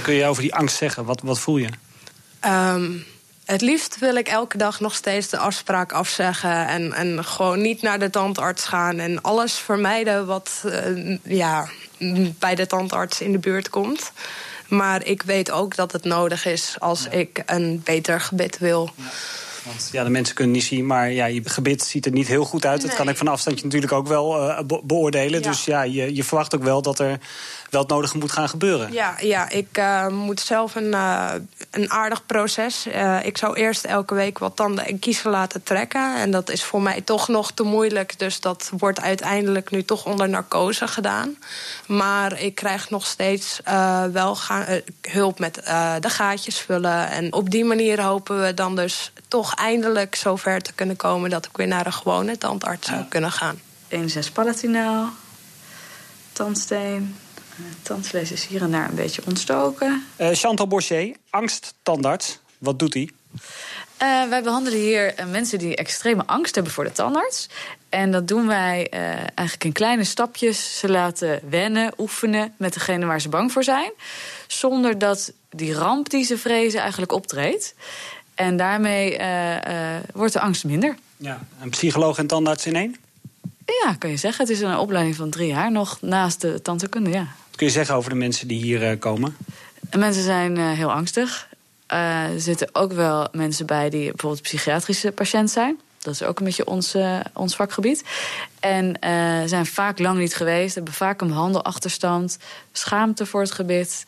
Kun 0.10 0.18
je 0.18 0.26
over 0.26 0.42
die 0.42 0.56
angst 0.56 0.78
zeggen? 0.78 1.06
Wat, 1.06 1.22
wat 1.22 1.40
voel 1.40 1.58
je? 1.58 1.68
Um, 2.46 3.06
het 3.46 3.62
liefst 3.62 4.00
wil 4.00 4.16
ik 4.16 4.28
elke 4.28 4.58
dag 4.58 4.80
nog 4.80 4.96
steeds 4.96 5.30
de 5.30 5.38
afspraak 5.38 5.92
afzeggen. 5.92 6.68
En, 6.68 6.94
en 6.94 7.26
gewoon 7.26 7.62
niet 7.62 7.82
naar 7.82 8.00
de 8.00 8.10
tandarts 8.10 8.66
gaan. 8.66 9.00
En 9.00 9.22
alles 9.22 9.54
vermijden 9.54 10.26
wat 10.26 10.64
uh, 10.66 11.18
ja, 11.24 11.70
bij 12.40 12.56
de 12.56 12.68
tandarts 12.68 13.22
in 13.22 13.32
de 13.32 13.38
buurt 13.38 13.70
komt. 13.70 14.12
Maar 14.68 15.06
ik 15.06 15.22
weet 15.22 15.52
ook 15.52 15.76
dat 15.76 15.92
het 15.92 16.04
nodig 16.04 16.46
is 16.46 16.76
als 16.80 17.08
ik 17.08 17.44
een 17.46 17.82
beter 17.84 18.22
gebit 18.22 18.58
wil. 18.58 18.92
Ja. 18.96 19.04
Want 19.64 19.90
ja, 19.92 20.04
de 20.04 20.10
mensen 20.10 20.36
kunnen 20.36 20.54
niet 20.54 20.64
zien, 20.64 20.86
maar 20.86 21.12
ja, 21.12 21.26
je 21.26 21.42
gebit 21.44 21.84
ziet 21.84 22.06
er 22.06 22.12
niet 22.12 22.28
heel 22.28 22.46
goed 22.46 22.66
uit. 22.66 22.82
Dat 22.82 22.94
kan 22.94 23.10
ik 23.10 23.18
van 23.18 23.28
afstandje 23.28 23.64
natuurlijk 23.64 23.92
ook 23.92 24.08
wel 24.08 24.50
uh, 24.50 24.60
beoordelen. 24.84 25.42
Dus 25.42 25.66
ja, 25.66 25.82
je, 25.82 26.16
je 26.16 26.24
verwacht 26.24 26.56
ook 26.56 26.64
wel 26.64 26.82
dat 26.82 27.00
er 27.00 27.20
wel 27.70 27.82
het 27.82 27.90
nodige 27.90 28.18
moet 28.18 28.32
gaan 28.32 28.50
gebeuren. 28.50 28.92
Ja, 28.92 29.16
ja 29.20 29.50
ik 29.50 29.78
uh, 29.78 30.08
moet 30.08 30.40
zelf 30.40 30.76
een, 30.76 30.92
uh, 30.92 31.32
een 31.72 31.92
aardig 31.92 32.26
proces. 32.26 32.88
Uh, 32.88 33.26
ik 33.26 33.38
zou 33.38 33.56
eerst 33.56 33.86
elke 33.86 34.14
week 34.14 34.38
wat 34.38 34.56
tanden 34.56 34.86
en 34.86 35.00
kiezen 35.00 35.32
laten 35.32 35.64
trekken. 35.64 36.16
En 36.16 36.32
dat 36.32 36.50
is 36.50 36.64
voor 36.64 36.82
mij 36.82 37.02
toch 37.02 37.28
nog 37.28 37.52
te 37.52 37.64
moeilijk. 37.64 38.20
Dus 38.20 38.40
dat 38.40 38.70
wordt 38.78 39.02
uiteindelijk 39.02 39.72
nu 39.72 39.84
toch 39.84 40.06
onder 40.06 40.30
narcose 40.30 40.88
gedaan. 40.88 41.38
Maar 41.88 42.40
ik 42.42 42.56
krijg 42.56 42.90
nog 42.90 43.06
steeds 43.06 43.62
wel 44.12 44.36
gaan, 44.36 44.66
hulp 45.02 45.40
met 45.40 45.56
de 46.00 46.10
gaatjes 46.10 46.60
vullen. 46.60 47.10
En 47.10 47.34
op 47.34 47.50
die 47.50 47.66
manier 47.66 48.02
hopen 48.02 48.42
we 48.42 48.54
dan 48.54 48.76
dus 48.76 49.12
toch 49.28 49.56
eindelijk 49.56 50.16
zover 50.16 50.62
te 50.62 50.74
kunnen 50.74 50.96
komen... 50.96 51.30
dat 51.30 51.46
ik 51.46 51.58
weer 51.58 51.68
naar 51.68 51.86
een 51.86 51.94
gewone 51.94 52.38
tandarts 52.38 52.88
zou 52.88 53.04
kunnen 53.04 53.32
gaan. 53.32 53.60
1,6 53.90 53.98
palatinaal. 54.34 55.10
tandsteen. 56.34 57.16
Het 57.64 57.86
tandvlees 57.86 58.32
is 58.32 58.46
hier 58.46 58.62
en 58.62 58.72
daar 58.72 58.90
een 58.90 58.96
beetje 58.96 59.22
ontstoken. 59.26 60.06
Uh, 60.18 60.30
Chantal 60.32 60.68
Bochet, 60.68 61.18
angsttandarts. 61.30 62.40
Wat 62.58 62.80
doet 62.80 62.94
hij? 62.94 63.10
Uh, 64.02 64.30
wij 64.30 64.44
behandelen 64.44 64.80
hier 64.80 65.20
uh, 65.20 65.26
mensen 65.26 65.60
die 65.60 65.76
extreme 65.76 66.24
angst 66.26 66.56
hebben 66.56 66.74
voor 66.74 66.84
de 66.84 66.92
tandarts. 66.92 67.50
En 67.90 68.12
dat 68.12 68.28
doen 68.28 68.48
wij 68.48 68.88
uh, 68.94 69.00
eigenlijk 69.10 69.64
in 69.64 69.72
kleine 69.72 70.04
stapjes. 70.04 70.80
Ze 70.80 70.90
laten 70.90 71.40
wennen, 71.50 71.94
oefenen 71.98 72.54
met 72.58 72.74
degene 72.74 73.06
waar 73.06 73.22
ze 73.22 73.30
bang 73.30 73.52
voor 73.52 73.64
zijn. 73.64 73.92
Zonder 74.48 74.98
dat 74.98 75.32
die 75.50 75.74
ramp 75.74 76.10
die 76.10 76.24
ze 76.24 76.38
vrezen 76.38 76.80
eigenlijk 76.80 77.12
optreedt. 77.12 77.76
En 78.36 78.58
daarmee 78.58 79.20
wordt 80.14 80.34
de 80.34 80.40
angst 80.40 80.64
minder. 80.64 80.96
Ja, 81.18 81.40
een 81.62 81.70
psycholoog 81.70 82.18
en 82.18 82.28
tandarts 82.28 82.66
in 82.66 82.76
één? 82.76 82.96
Ja, 83.66 83.94
kan 83.94 84.10
je 84.10 84.18
zeggen. 84.18 84.46
Het 84.46 84.54
is 84.54 84.62
een 84.62 84.78
opleiding 84.78 85.16
van 85.16 85.30
drie 85.30 85.48
jaar 85.48 85.72
nog 85.72 86.02
naast 86.02 86.42
de 86.42 86.62
tandheelkunde, 86.62 87.10
ja. 87.10 87.28
Kun 87.60 87.68
je 87.68 87.74
zeggen 87.74 87.96
over 87.96 88.10
de 88.10 88.16
mensen 88.16 88.48
die 88.48 88.62
hier 88.62 88.98
komen? 88.98 89.38
mensen 89.98 90.24
zijn 90.24 90.58
heel 90.58 90.92
angstig. 90.92 91.48
Uh, 91.94 92.24
er 92.24 92.42
zitten 92.42 92.70
ook 92.72 92.94
wel 92.94 93.28
mensen 93.32 93.66
bij 93.66 93.90
die 93.90 94.06
bijvoorbeeld 94.10 94.42
psychiatrische 94.42 95.12
patiënt 95.12 95.50
zijn. 95.50 95.80
Dat 95.98 96.14
is 96.14 96.24
ook 96.24 96.40
een 96.40 96.46
beetje 96.46 96.66
ons, 96.66 96.96
uh, 96.96 97.20
ons 97.34 97.56
vakgebied. 97.56 98.04
En 98.60 98.86
uh, 98.86 99.42
zijn 99.46 99.66
vaak 99.66 100.00
lang 100.00 100.20
niet 100.20 100.36
geweest, 100.36 100.76
hebben 100.76 100.94
vaak 100.94 101.22
een 101.22 101.32
handelachterstand, 101.32 102.38
schaamte 102.72 103.26
voor 103.26 103.42
het 103.42 103.52
gebit. 103.52 104.04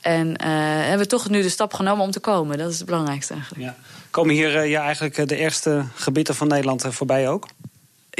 En 0.00 0.42
hebben 0.84 1.08
toch 1.08 1.28
nu 1.28 1.42
de 1.42 1.48
stap 1.48 1.74
genomen 1.74 2.04
om 2.04 2.10
te 2.10 2.20
komen. 2.20 2.58
Dat 2.58 2.70
is 2.70 2.76
het 2.76 2.86
belangrijkste 2.86 3.32
eigenlijk. 3.32 3.64
Ja. 3.64 3.76
Komen 4.10 4.34
hier 4.34 4.66
ja, 4.66 4.82
eigenlijk 4.82 5.28
de 5.28 5.36
eerste 5.36 5.84
gebieden 5.94 6.34
van 6.34 6.48
Nederland 6.48 6.84
voorbij 6.88 7.28
ook? 7.28 7.46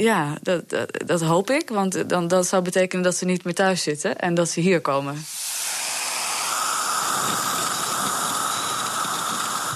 Ja, 0.01 0.39
dat, 0.43 0.63
dat, 1.07 1.21
hoop 1.21 1.51
ik. 1.51 1.69
Want 1.69 2.09
dan, 2.09 2.29
dat 2.29 2.47
zou 2.47 2.63
betekenen 2.63 3.05
dat 3.05 3.17
ze 3.17 3.25
niet 3.25 3.45
meer 3.45 3.55
thuis 3.55 3.83
zitten 3.83 4.19
en 4.19 4.35
dat 4.35 4.49
ze 4.49 4.61
hier 4.61 4.81
komen. 4.81 5.25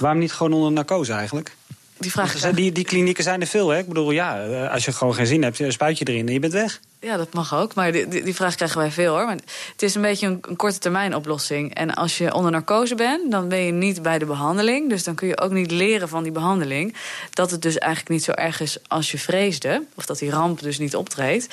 Waarom 0.01 0.21
niet 0.21 0.33
gewoon 0.33 0.53
onder 0.53 0.73
narcose 0.73 1.13
eigenlijk? 1.13 1.57
Die, 2.03 2.11
vraag 2.11 2.33
die, 2.55 2.73
die 2.73 2.85
klinieken 2.85 3.25
zijn 3.25 3.41
er 3.41 3.47
veel, 3.47 3.69
hè? 3.69 3.79
Ik 3.79 3.89
bedoel, 3.89 4.11
ja, 4.11 4.45
eh, 4.45 4.73
als 4.73 4.85
je 4.85 4.93
gewoon 4.93 5.15
geen 5.15 5.27
zin 5.27 5.43
hebt, 5.43 5.63
spuit 5.69 5.99
je 5.99 6.05
erin 6.05 6.27
en 6.27 6.33
je 6.33 6.41
bent 6.41 6.53
weg. 6.53 6.81
Ja, 7.01 7.17
dat 7.17 7.33
mag 7.33 7.55
ook. 7.55 7.75
Maar 7.75 7.93
die, 7.93 8.09
die, 8.09 8.35
vraag 8.35 8.55
krijgen 8.55 8.79
wij 8.79 8.91
veel 8.91 9.15
hoor. 9.15 9.25
Maar 9.25 9.37
het 9.73 9.83
is 9.83 9.95
een 9.95 10.03
beetje 10.03 10.27
een, 10.27 10.39
een, 10.49 10.57
korte 10.57 10.79
termijn 10.79 11.15
oplossing. 11.15 11.75
En 11.75 11.95
als 11.95 12.19
je 12.19 12.35
onder 12.35 12.51
narcose 12.51 12.95
bent, 12.95 13.31
dan 13.31 13.49
ben 13.49 13.59
je 13.59 13.73
niet 13.73 14.03
bij 14.03 14.19
de 14.19 14.25
behandeling. 14.25 14.89
Dus 14.89 15.05
dan 15.05 15.15
kun 15.15 15.29
je 15.29 15.41
ook 15.41 15.51
niet 15.51 15.71
leren 15.71 16.09
van 16.09 16.23
die 16.23 16.33
behandeling. 16.33 16.95
Dat 17.31 17.51
het 17.51 17.63
dus 17.63 17.79
eigenlijk 17.79 18.11
niet 18.13 18.25
zo 18.25 18.33
erg 18.33 18.61
is 18.61 18.79
als 18.87 19.11
je 19.11 19.19
vreesde. 19.19 19.83
Of 19.95 20.07
dat 20.07 20.19
die 20.19 20.31
ramp 20.31 20.61
dus 20.61 20.79
niet 20.79 20.97
optreedt. 20.97 21.47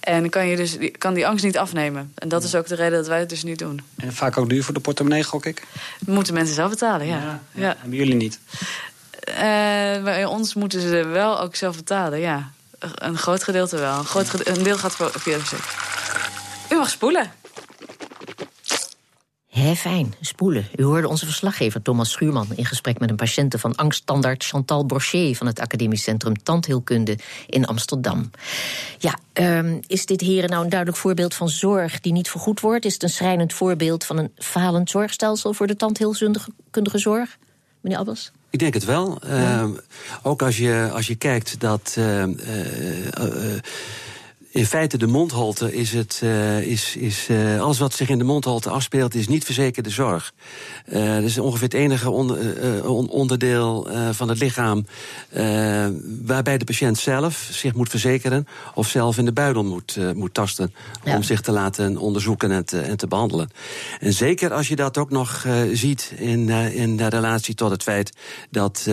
En 0.00 0.30
kan 0.30 0.46
je 0.46 0.56
dus 0.56 0.78
kan 0.98 1.14
die 1.14 1.26
angst 1.26 1.44
niet 1.44 1.58
afnemen. 1.58 2.12
En 2.14 2.28
dat 2.28 2.44
is 2.44 2.54
ook 2.54 2.66
de 2.66 2.74
reden 2.74 2.98
dat 2.98 3.08
wij 3.08 3.18
het 3.18 3.28
dus 3.28 3.42
niet 3.42 3.58
doen. 3.58 3.80
En 3.96 4.12
vaak 4.12 4.38
ook 4.38 4.48
duur 4.48 4.64
voor 4.64 4.74
de 4.74 4.80
portemonnee, 4.80 5.24
gok 5.24 5.46
ik? 5.46 5.62
moeten 6.06 6.34
mensen 6.34 6.54
zelf 6.54 6.70
betalen, 6.70 7.06
ja. 7.06 7.16
ja, 7.16 7.40
ja. 7.52 7.62
ja. 7.62 7.76
Hebben 7.78 7.98
jullie 7.98 8.14
niet? 8.14 8.40
Uh, 9.28 10.04
bij 10.04 10.24
ons 10.24 10.54
moeten 10.54 10.80
ze 10.80 11.06
wel 11.06 11.40
ook 11.40 11.54
zelf 11.54 11.76
betalen, 11.76 12.18
ja. 12.18 12.50
Een 12.78 13.18
groot 13.18 13.44
gedeelte 13.44 13.76
wel. 13.76 13.98
Een, 13.98 14.04
groot 14.04 14.64
deel 14.64 14.78
gaat 14.78 14.94
via 14.94 15.38
de 15.38 15.56
U 16.70 16.76
mag 16.76 16.90
spoelen. 16.90 17.30
Hé, 19.48 19.74
fijn, 19.74 20.14
spoelen. 20.20 20.68
U 20.76 20.82
hoorde 20.82 21.08
onze 21.08 21.24
verslaggever 21.24 21.82
Thomas 21.82 22.10
Schuurman 22.10 22.46
in 22.54 22.64
gesprek 22.64 22.98
met 22.98 23.10
een 23.10 23.16
patiënte 23.16 23.58
van 23.58 23.74
angststandaard 23.74 24.44
Chantal 24.44 24.84
Brochet 24.84 25.36
van 25.36 25.46
het 25.46 25.60
Academisch 25.60 26.02
Centrum 26.02 26.42
Tandheelkunde 26.42 27.18
in 27.46 27.66
Amsterdam. 27.66 28.30
Ja, 28.98 29.18
um, 29.32 29.80
is 29.86 30.06
dit 30.06 30.20
heren 30.20 30.50
nou 30.50 30.64
een 30.64 30.70
duidelijk 30.70 31.00
voorbeeld 31.00 31.34
van 31.34 31.48
zorg 31.48 32.00
die 32.00 32.12
niet 32.12 32.30
vergoed 32.30 32.60
wordt? 32.60 32.84
Is 32.84 32.92
het 32.92 33.02
een 33.02 33.08
schrijnend 33.08 33.52
voorbeeld 33.52 34.04
van 34.04 34.18
een 34.18 34.32
falend 34.36 34.90
zorgstelsel 34.90 35.52
voor 35.52 35.66
de 35.66 35.76
tandheelkundige 35.76 36.98
zorg? 36.98 37.38
Meneer 37.80 37.98
Abbas? 37.98 38.32
Ik 38.50 38.58
denk 38.58 38.74
het 38.74 38.84
wel. 38.84 39.18
Ja. 39.26 39.62
Uh, 39.62 39.68
ook 40.22 40.42
als 40.42 40.56
je, 40.56 40.90
als 40.92 41.06
je 41.06 41.14
kijkt 41.14 41.60
dat. 41.60 41.94
Uh, 41.98 42.22
uh, 42.22 42.34
in 44.58 44.66
feite 44.66 44.98
de 44.98 45.06
mondholte 45.06 45.74
is 45.74 45.92
het. 45.92 46.20
Uh, 46.24 46.60
is, 46.60 46.96
is, 46.96 47.28
uh, 47.28 47.60
alles 47.60 47.78
wat 47.78 47.94
zich 47.94 48.08
in 48.08 48.18
de 48.18 48.24
mondholte 48.24 48.70
afspeelt, 48.70 49.14
is 49.14 49.28
niet 49.28 49.44
verzekerde 49.44 49.90
zorg. 49.90 50.32
Uh, 50.86 51.14
dat 51.14 51.22
is 51.22 51.38
ongeveer 51.38 51.64
het 51.64 51.74
enige 51.74 52.10
on, 52.10 53.08
onderdeel 53.08 53.88
van 54.12 54.28
het 54.28 54.38
lichaam. 54.38 54.86
waarbij 56.24 56.58
de 56.58 56.64
patiënt 56.64 56.98
zelf 56.98 57.48
zich 57.52 57.74
moet 57.74 57.88
verzekeren. 57.88 58.46
of 58.74 58.88
zelf 58.88 59.18
in 59.18 59.24
de 59.24 59.32
buidel 59.32 59.64
moet, 59.64 59.98
moet 60.14 60.34
tasten. 60.34 60.74
Ja. 61.04 61.16
om 61.16 61.22
zich 61.22 61.40
te 61.40 61.52
laten 61.52 61.96
onderzoeken 61.96 62.50
en 62.50 62.64
te, 62.64 62.80
en 62.80 62.96
te 62.96 63.06
behandelen. 63.06 63.50
En 64.00 64.12
zeker 64.12 64.52
als 64.52 64.68
je 64.68 64.76
dat 64.76 64.98
ook 64.98 65.10
nog 65.10 65.46
ziet 65.72 66.12
in, 66.16 66.48
in 66.48 66.96
de 66.96 67.08
relatie 67.08 67.54
tot 67.54 67.70
het 67.70 67.82
feit. 67.82 68.12
dat 68.50 68.88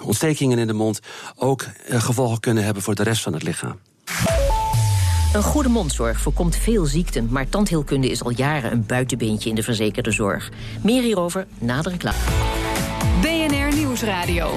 ontstekingen 0.00 0.58
in 0.58 0.66
de 0.66 0.72
mond 0.72 1.00
ook 1.36 1.64
gevolgen 1.88 2.40
kunnen 2.40 2.64
hebben 2.64 2.82
voor 2.82 2.94
de 2.94 3.02
rest 3.02 3.22
van 3.22 3.32
het 3.32 3.42
lichaam. 3.42 3.78
Een 5.32 5.42
goede 5.42 5.68
mondzorg 5.68 6.20
voorkomt 6.20 6.56
veel 6.56 6.84
ziekten, 6.84 7.28
maar 7.30 7.48
tandheelkunde 7.48 8.08
is 8.08 8.24
al 8.24 8.30
jaren 8.30 8.72
een 8.72 8.86
buitenbeentje 8.86 9.48
in 9.48 9.54
de 9.54 9.62
verzekerde 9.62 10.10
zorg. 10.10 10.50
Meer 10.82 11.02
hierover 11.02 11.46
na 11.58 11.82
de. 11.82 12.14
BNR 13.20 13.76
Nieuwsradio. 13.76 14.50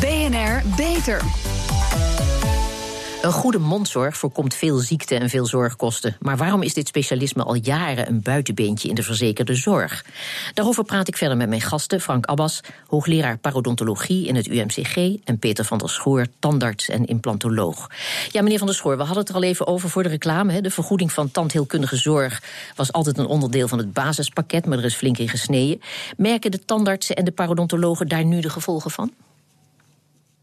BNR 0.00 0.62
Beter. 0.76 1.22
Een 3.26 3.32
goede 3.32 3.58
mondzorg 3.58 4.16
voorkomt 4.16 4.54
veel 4.54 4.78
ziekte 4.78 5.14
en 5.14 5.28
veel 5.28 5.46
zorgkosten. 5.46 6.16
Maar 6.20 6.36
waarom 6.36 6.62
is 6.62 6.74
dit 6.74 6.88
specialisme 6.88 7.42
al 7.42 7.54
jaren 7.54 8.08
een 8.08 8.22
buitenbeentje 8.22 8.88
in 8.88 8.94
de 8.94 9.02
verzekerde 9.02 9.54
zorg? 9.54 10.04
Daarover 10.54 10.84
praat 10.84 11.08
ik 11.08 11.16
verder 11.16 11.36
met 11.36 11.48
mijn 11.48 11.60
gasten 11.60 12.00
Frank 12.00 12.26
Abbas, 12.26 12.60
hoogleraar 12.86 13.38
parodontologie 13.38 14.26
in 14.26 14.34
het 14.34 14.46
UMCG, 14.46 14.96
en 15.24 15.38
Peter 15.38 15.64
van 15.64 15.78
der 15.78 15.88
Schoor, 15.88 16.26
tandarts 16.38 16.88
en 16.88 17.06
implantoloog. 17.06 17.90
Ja, 18.30 18.42
meneer 18.42 18.58
van 18.58 18.66
der 18.66 18.76
Schoor, 18.76 18.96
we 18.96 19.02
hadden 19.02 19.18
het 19.18 19.28
er 19.28 19.34
al 19.34 19.42
even 19.42 19.66
over 19.66 19.90
voor 19.90 20.02
de 20.02 20.08
reclame. 20.08 20.60
De 20.60 20.70
vergoeding 20.70 21.12
van 21.12 21.30
tandheelkundige 21.30 21.96
zorg 21.96 22.42
was 22.76 22.92
altijd 22.92 23.18
een 23.18 23.26
onderdeel 23.26 23.68
van 23.68 23.78
het 23.78 23.92
basispakket, 23.92 24.66
maar 24.66 24.78
er 24.78 24.84
is 24.84 24.94
flink 24.94 25.18
in 25.18 25.28
gesneden. 25.28 25.80
Merken 26.16 26.50
de 26.50 26.64
tandartsen 26.64 27.16
en 27.16 27.24
de 27.24 27.32
parodontologen 27.32 28.08
daar 28.08 28.24
nu 28.24 28.40
de 28.40 28.50
gevolgen 28.50 28.90
van? 28.90 29.12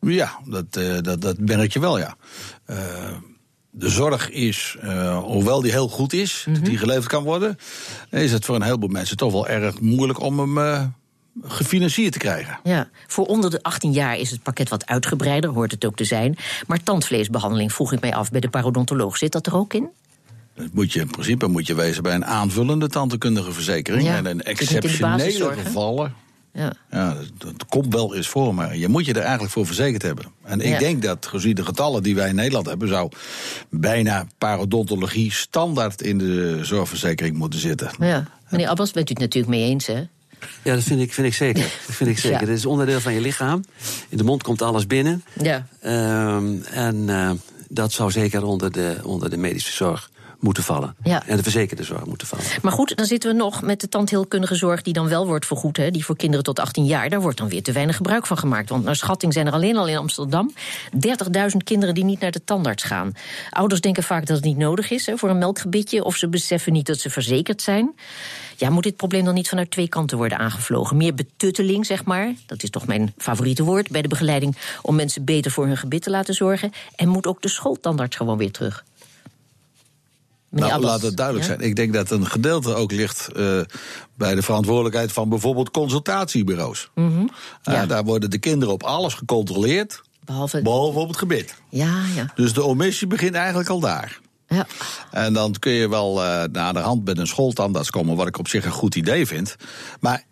Ja, 0.03 0.39
dat, 0.45 0.65
uh, 0.77 0.97
dat, 1.01 1.21
dat 1.21 1.37
merk 1.37 1.73
je 1.73 1.79
wel, 1.79 1.99
ja. 1.99 2.15
Uh, 2.67 2.77
de 3.75 3.89
zorg 3.89 4.29
is, 4.29 4.77
uh, 4.83 5.17
hoewel 5.17 5.61
die 5.61 5.71
heel 5.71 5.87
goed 5.87 6.13
is, 6.13 6.43
mm 6.45 6.53
-hmm. 6.53 6.61
dat 6.61 6.71
die 6.71 6.79
geleverd 6.79 7.07
kan 7.07 7.23
worden, 7.23 7.57
is 8.09 8.31
het 8.31 8.45
voor 8.45 8.55
een 8.55 8.61
heleboel 8.61 8.89
mensen 8.89 9.17
toch 9.17 9.31
wel 9.31 9.47
erg 9.47 9.79
moeilijk 9.79 10.21
om 10.21 10.39
hem 10.39 10.57
uh, 10.57 10.83
gefinancierd 11.43 12.11
te 12.11 12.19
krijgen. 12.19 12.59
Ja, 12.63 12.89
voor 13.07 13.25
onder 13.25 13.49
de 13.49 13.63
18 13.63 13.91
jaar 13.91 14.17
is 14.17 14.31
het 14.31 14.43
pakket 14.43 14.69
wat 14.69 14.85
uitgebreider, 14.85 15.49
hoort 15.49 15.71
het 15.71 15.85
ook 15.85 15.95
te 15.95 16.03
zijn. 16.03 16.37
Maar 16.67 16.83
tandvleesbehandeling 16.83 17.73
vroeg 17.73 17.93
ik 17.93 18.01
mij 18.01 18.13
af 18.13 18.31
bij 18.31 18.39
de 18.39 18.49
parodontoloog. 18.49 19.17
Zit 19.17 19.31
dat 19.31 19.47
er 19.47 19.55
ook 19.55 19.73
in? 19.73 19.89
Dat 20.55 20.73
moet 20.73 20.93
je 20.93 20.99
in 20.99 21.09
principe 21.09 21.47
moet 21.47 21.67
je 21.67 21.75
wezen 21.75 22.03
bij 22.03 22.15
een 22.15 22.25
aanvullende 22.25 22.87
tandheelkundige 22.87 23.51
verzekering. 23.51 24.03
Ja, 24.03 24.15
en 24.15 24.25
in 24.25 24.41
exceptionele 24.41 25.53
gevallen 25.63 26.13
ja. 26.53 26.73
ja 26.91 27.17
dat, 27.37 27.65
komt 27.69 27.93
wel 27.93 28.15
eens 28.15 28.27
voor, 28.27 28.53
maar 28.55 28.77
je 28.77 28.87
moet 28.87 29.05
je 29.05 29.13
er 29.13 29.21
eigenlijk 29.21 29.51
voor 29.51 29.65
verzekerd 29.65 30.01
hebben. 30.01 30.25
En 30.43 30.61
ik 30.61 30.67
ja. 30.67 30.79
denk 30.79 31.01
dat, 31.01 31.25
gezien 31.25 31.55
de 31.55 31.65
getallen 31.65 32.03
die 32.03 32.15
wij 32.15 32.29
in 32.29 32.35
Nederland 32.35 32.65
hebben, 32.65 32.87
zou 32.87 33.11
bijna 33.69 34.27
parodontologie 34.37 35.31
standaard 35.31 36.01
in 36.01 36.17
de 36.17 36.59
zorgverzekering 36.61 37.37
moeten 37.37 37.59
zitten. 37.59 37.91
Ja. 37.99 38.27
Meneer 38.49 38.67
Abbas, 38.67 38.91
bent 38.91 39.09
u 39.09 39.13
het 39.13 39.21
natuurlijk 39.21 39.53
mee 39.53 39.69
eens, 39.69 39.87
hè? 39.87 40.03
Ja, 40.63 40.73
dat 40.73 40.83
vind 40.83 41.01
ik, 41.01 41.13
vind 41.13 41.27
ik 41.27 41.33
zeker. 41.33 41.61
Dat 41.87 41.95
vind 41.95 42.09
ik 42.09 42.17
zeker. 42.17 42.39
Ja. 42.39 42.45
Dit 42.45 42.57
is 42.57 42.65
onderdeel 42.65 42.99
van 42.99 43.13
je 43.13 43.21
lichaam. 43.21 43.63
In 44.09 44.17
de 44.17 44.23
mond 44.23 44.43
komt 44.43 44.61
alles 44.61 44.87
binnen. 44.87 45.23
Ja. 45.41 45.67
Um, 46.35 46.63
en 46.63 46.95
uh, 46.95 47.31
dat 47.69 47.91
zou 47.91 48.11
zeker 48.11 48.43
onder 48.43 48.71
de, 48.71 48.97
onder 49.03 49.29
de 49.29 49.37
medische 49.37 49.71
zorg 49.71 50.11
moeten 50.43 50.63
vallen. 50.63 50.95
Ja. 51.03 51.27
En 51.27 51.37
de 51.37 51.43
verzekerde 51.43 51.83
zorg 51.83 52.05
moeten 52.05 52.27
vallen. 52.27 52.45
Maar 52.61 52.71
goed, 52.71 52.95
dan 52.95 53.05
zitten 53.05 53.31
we 53.31 53.35
nog 53.35 53.61
met 53.61 53.81
de 53.81 53.89
tandheelkundige 53.89 54.55
zorg 54.55 54.81
die 54.81 54.93
dan 54.93 55.07
wel 55.07 55.27
wordt 55.27 55.45
vergoed. 55.45 55.77
Hè, 55.77 55.91
die 55.91 56.05
voor 56.05 56.15
kinderen 56.15 56.43
tot 56.43 56.59
18 56.59 56.85
jaar. 56.85 57.09
Daar 57.09 57.21
wordt 57.21 57.37
dan 57.37 57.49
weer 57.49 57.63
te 57.63 57.71
weinig 57.71 57.95
gebruik 57.95 58.25
van 58.25 58.37
gemaakt. 58.37 58.69
Want 58.69 58.83
naar 58.83 58.95
schatting 58.95 59.33
zijn 59.33 59.47
er 59.47 59.53
alleen 59.53 59.77
al 59.77 59.87
in 59.87 59.97
Amsterdam 59.97 60.53
30.000 60.93 61.57
kinderen 61.63 61.95
die 61.95 62.03
niet 62.03 62.19
naar 62.19 62.31
de 62.31 62.43
tandarts 62.43 62.83
gaan. 62.83 63.13
Ouders 63.49 63.81
denken 63.81 64.03
vaak 64.03 64.25
dat 64.25 64.35
het 64.35 64.45
niet 64.45 64.57
nodig 64.57 64.91
is 64.91 65.05
hè, 65.05 65.17
voor 65.17 65.29
een 65.29 65.37
melkgebitje. 65.37 66.03
Of 66.03 66.15
ze 66.15 66.27
beseffen 66.27 66.73
niet 66.73 66.85
dat 66.85 66.99
ze 66.99 67.09
verzekerd 67.09 67.61
zijn. 67.61 67.93
Ja, 68.57 68.69
moet 68.69 68.83
dit 68.83 68.95
probleem 68.95 69.25
dan 69.25 69.33
niet 69.33 69.49
vanuit 69.49 69.71
twee 69.71 69.87
kanten 69.87 70.17
worden 70.17 70.37
aangevlogen? 70.37 70.97
Meer 70.97 71.13
betutteling, 71.13 71.85
zeg 71.85 72.05
maar. 72.05 72.33
Dat 72.45 72.63
is 72.63 72.69
toch 72.69 72.87
mijn 72.87 73.13
favoriete 73.17 73.63
woord 73.63 73.89
bij 73.89 74.01
de 74.01 74.07
begeleiding 74.07 74.57
om 74.81 74.95
mensen 74.95 75.25
beter 75.25 75.51
voor 75.51 75.65
hun 75.65 75.77
gebit 75.77 76.01
te 76.01 76.09
laten 76.09 76.33
zorgen. 76.33 76.71
En 76.95 77.07
moet 77.07 77.27
ook 77.27 77.41
de 77.41 77.47
schooltandarts 77.47 78.15
gewoon 78.15 78.37
weer 78.37 78.51
terug? 78.51 78.83
Nou, 80.59 80.81
laat 80.81 81.01
het 81.01 81.17
duidelijk 81.17 81.47
ja? 81.47 81.55
zijn. 81.55 81.69
Ik 81.69 81.75
denk 81.75 81.93
dat 81.93 82.11
een 82.11 82.27
gedeelte 82.27 82.73
ook 82.73 82.91
ligt 82.91 83.29
uh, 83.35 83.61
bij 84.15 84.35
de 84.35 84.41
verantwoordelijkheid 84.41 85.11
van 85.11 85.29
bijvoorbeeld 85.29 85.71
consultatiebureaus. 85.71 86.89
Mm 86.95 87.15
-hmm. 87.15 87.29
ja. 87.61 87.81
uh, 87.81 87.87
daar 87.87 88.03
worden 88.03 88.29
de 88.29 88.37
kinderen 88.37 88.73
op 88.73 88.83
alles 88.83 89.13
gecontroleerd. 89.13 90.01
Behalve... 90.25 90.61
Behalve 90.61 90.99
op 90.99 91.07
het 91.07 91.17
gebit. 91.17 91.55
Ja, 91.69 92.01
ja. 92.15 92.31
Dus 92.35 92.53
de 92.53 92.63
omissie 92.63 93.07
begint 93.07 93.35
eigenlijk 93.35 93.69
al 93.69 93.79
daar. 93.79 94.19
Ja. 94.47 94.67
En 95.11 95.33
dan 95.33 95.55
kun 95.59 95.71
je 95.71 95.89
wel 95.89 96.23
uh, 96.23 96.43
naar 96.51 96.73
de 96.73 96.79
hand 96.79 97.05
met 97.05 97.17
een 97.17 97.27
schooltandarts 97.27 97.89
komen, 97.89 98.15
wat 98.15 98.27
ik 98.27 98.39
op 98.39 98.47
zich 98.47 98.65
een 98.65 98.71
goed 98.71 98.95
idee 98.95 99.27
vind. 99.27 99.55
Maar 99.99 100.23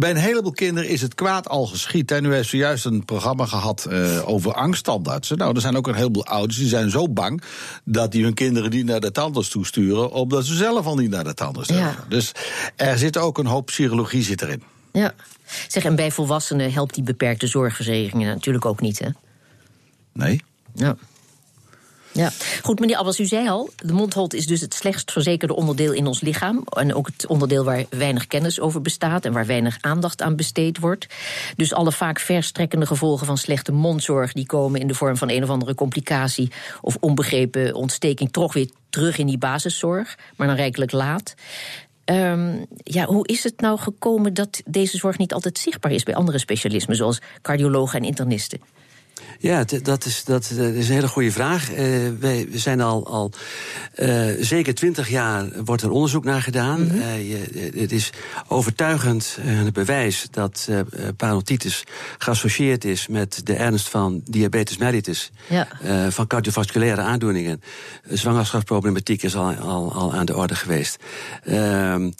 bij 0.00 0.10
een 0.10 0.16
heleboel 0.16 0.52
kinderen 0.52 0.88
is 0.88 1.02
het 1.02 1.14
kwaad 1.14 1.48
al 1.48 1.66
geschied. 1.66 2.10
En 2.10 2.24
u 2.24 2.34
heeft 2.34 2.48
zojuist 2.48 2.84
een 2.84 3.04
programma 3.04 3.46
gehad 3.46 3.86
uh, 3.90 4.28
over 4.28 4.52
angsttandartsen. 4.52 5.38
Nou, 5.38 5.54
er 5.54 5.60
zijn 5.60 5.76
ook 5.76 5.86
een 5.86 5.94
heleboel 5.94 6.26
ouders 6.26 6.58
die 6.58 6.68
zijn 6.68 6.90
zo 6.90 7.08
bang 7.08 7.42
dat 7.84 8.12
die 8.12 8.24
hun 8.24 8.34
kinderen 8.34 8.70
niet 8.70 8.86
naar 8.86 9.00
de 9.00 9.10
tandarts 9.10 9.48
toesturen, 9.48 10.12
omdat 10.12 10.44
ze 10.44 10.54
zelf 10.54 10.86
al 10.86 10.96
niet 10.96 11.10
naar 11.10 11.24
de 11.24 11.34
tandarts 11.34 11.68
ja. 11.68 11.94
Dus 12.08 12.32
er 12.76 12.98
zit 12.98 13.16
ook 13.16 13.38
een 13.38 13.46
hoop 13.46 13.66
psychologie 13.66 14.22
zit 14.22 14.42
erin. 14.42 14.62
Ja. 14.92 15.14
Zeg, 15.68 15.84
en 15.84 15.96
bij 15.96 16.10
volwassenen 16.10 16.72
helpt 16.72 16.94
die 16.94 17.04
beperkte 17.04 17.46
zorgverzekering 17.46 18.24
natuurlijk 18.24 18.64
ook 18.64 18.80
niet, 18.80 18.98
hè? 18.98 19.08
Nee. 20.12 20.42
Ja. 20.74 20.96
Ja, 22.12 22.30
goed, 22.62 22.80
meneer 22.80 22.96
Abbas, 22.96 23.20
u 23.20 23.24
zei 23.24 23.48
al, 23.48 23.70
de 23.76 23.92
mondholte 23.92 24.36
is 24.36 24.46
dus 24.46 24.60
het 24.60 24.74
slechtst 24.74 25.12
verzekerde 25.12 25.54
onderdeel 25.54 25.92
in 25.92 26.06
ons 26.06 26.20
lichaam. 26.20 26.62
En 26.68 26.94
ook 26.94 27.06
het 27.06 27.26
onderdeel 27.26 27.64
waar 27.64 27.84
weinig 27.90 28.26
kennis 28.26 28.60
over 28.60 28.82
bestaat 28.82 29.24
en 29.24 29.32
waar 29.32 29.46
weinig 29.46 29.78
aandacht 29.80 30.22
aan 30.22 30.36
besteed 30.36 30.78
wordt. 30.78 31.06
Dus 31.56 31.72
alle 31.72 31.92
vaak 31.92 32.18
verstrekkende 32.18 32.86
gevolgen 32.86 33.26
van 33.26 33.38
slechte 33.38 33.72
mondzorg, 33.72 34.32
die 34.32 34.46
komen 34.46 34.80
in 34.80 34.86
de 34.86 34.94
vorm 34.94 35.16
van 35.16 35.30
een 35.30 35.42
of 35.42 35.48
andere 35.48 35.74
complicatie 35.74 36.52
of 36.80 36.96
onbegrepen 37.00 37.74
ontsteking 37.74 38.32
toch 38.32 38.52
weer 38.52 38.70
terug 38.90 39.18
in 39.18 39.26
die 39.26 39.38
basiszorg, 39.38 40.18
maar 40.36 40.46
dan 40.46 40.56
rijkelijk 40.56 40.92
laat. 40.92 41.34
Um, 42.04 42.66
ja, 42.76 43.04
hoe 43.04 43.26
is 43.26 43.44
het 43.44 43.60
nou 43.60 43.78
gekomen 43.78 44.34
dat 44.34 44.62
deze 44.66 44.96
zorg 44.96 45.18
niet 45.18 45.32
altijd 45.32 45.58
zichtbaar 45.58 45.92
is 45.92 46.02
bij 46.02 46.14
andere 46.14 46.38
specialismen, 46.38 46.96
zoals 46.96 47.20
cardiologen 47.42 47.98
en 47.98 48.06
internisten? 48.06 48.60
Ja, 49.38 49.64
dat 49.82 50.04
is, 50.04 50.24
dat 50.24 50.50
is 50.50 50.88
een 50.88 50.94
hele 50.94 51.08
goede 51.08 51.32
vraag. 51.32 51.70
Uh, 51.70 51.76
wij 52.18 52.48
we 52.50 52.58
zijn 52.58 52.80
al, 52.80 53.06
al 53.06 53.32
uh, 53.96 54.26
zeker 54.40 54.74
twintig 54.74 55.08
jaar 55.08 55.62
wordt 55.64 55.82
er 55.82 55.90
onderzoek 55.90 56.24
naar 56.24 56.42
gedaan. 56.42 56.80
Mm 56.80 56.88
-hmm. 56.88 57.00
uh, 57.00 57.30
je, 57.30 57.70
het 57.76 57.92
is 57.92 58.10
overtuigend 58.48 59.38
het 59.40 59.72
bewijs 59.72 60.26
dat 60.30 60.68
parotitis 61.16 61.84
geassocieerd 62.18 62.84
is 62.84 63.06
met 63.06 63.40
de 63.44 63.54
ernst 63.54 63.88
van 63.88 64.20
diabetes 64.24 64.76
mellitus, 64.76 65.30
ja. 65.48 65.68
van 66.10 66.26
cardiovasculaire 66.26 67.00
aandoeningen. 67.00 67.62
Zwangerschapsproblematiek 68.08 69.22
is 69.22 69.36
al, 69.36 69.54
al, 69.54 69.92
al 69.92 70.14
aan 70.14 70.26
de 70.26 70.36
orde 70.36 70.54
geweest. 70.54 70.96
Ehm, 71.44 72.10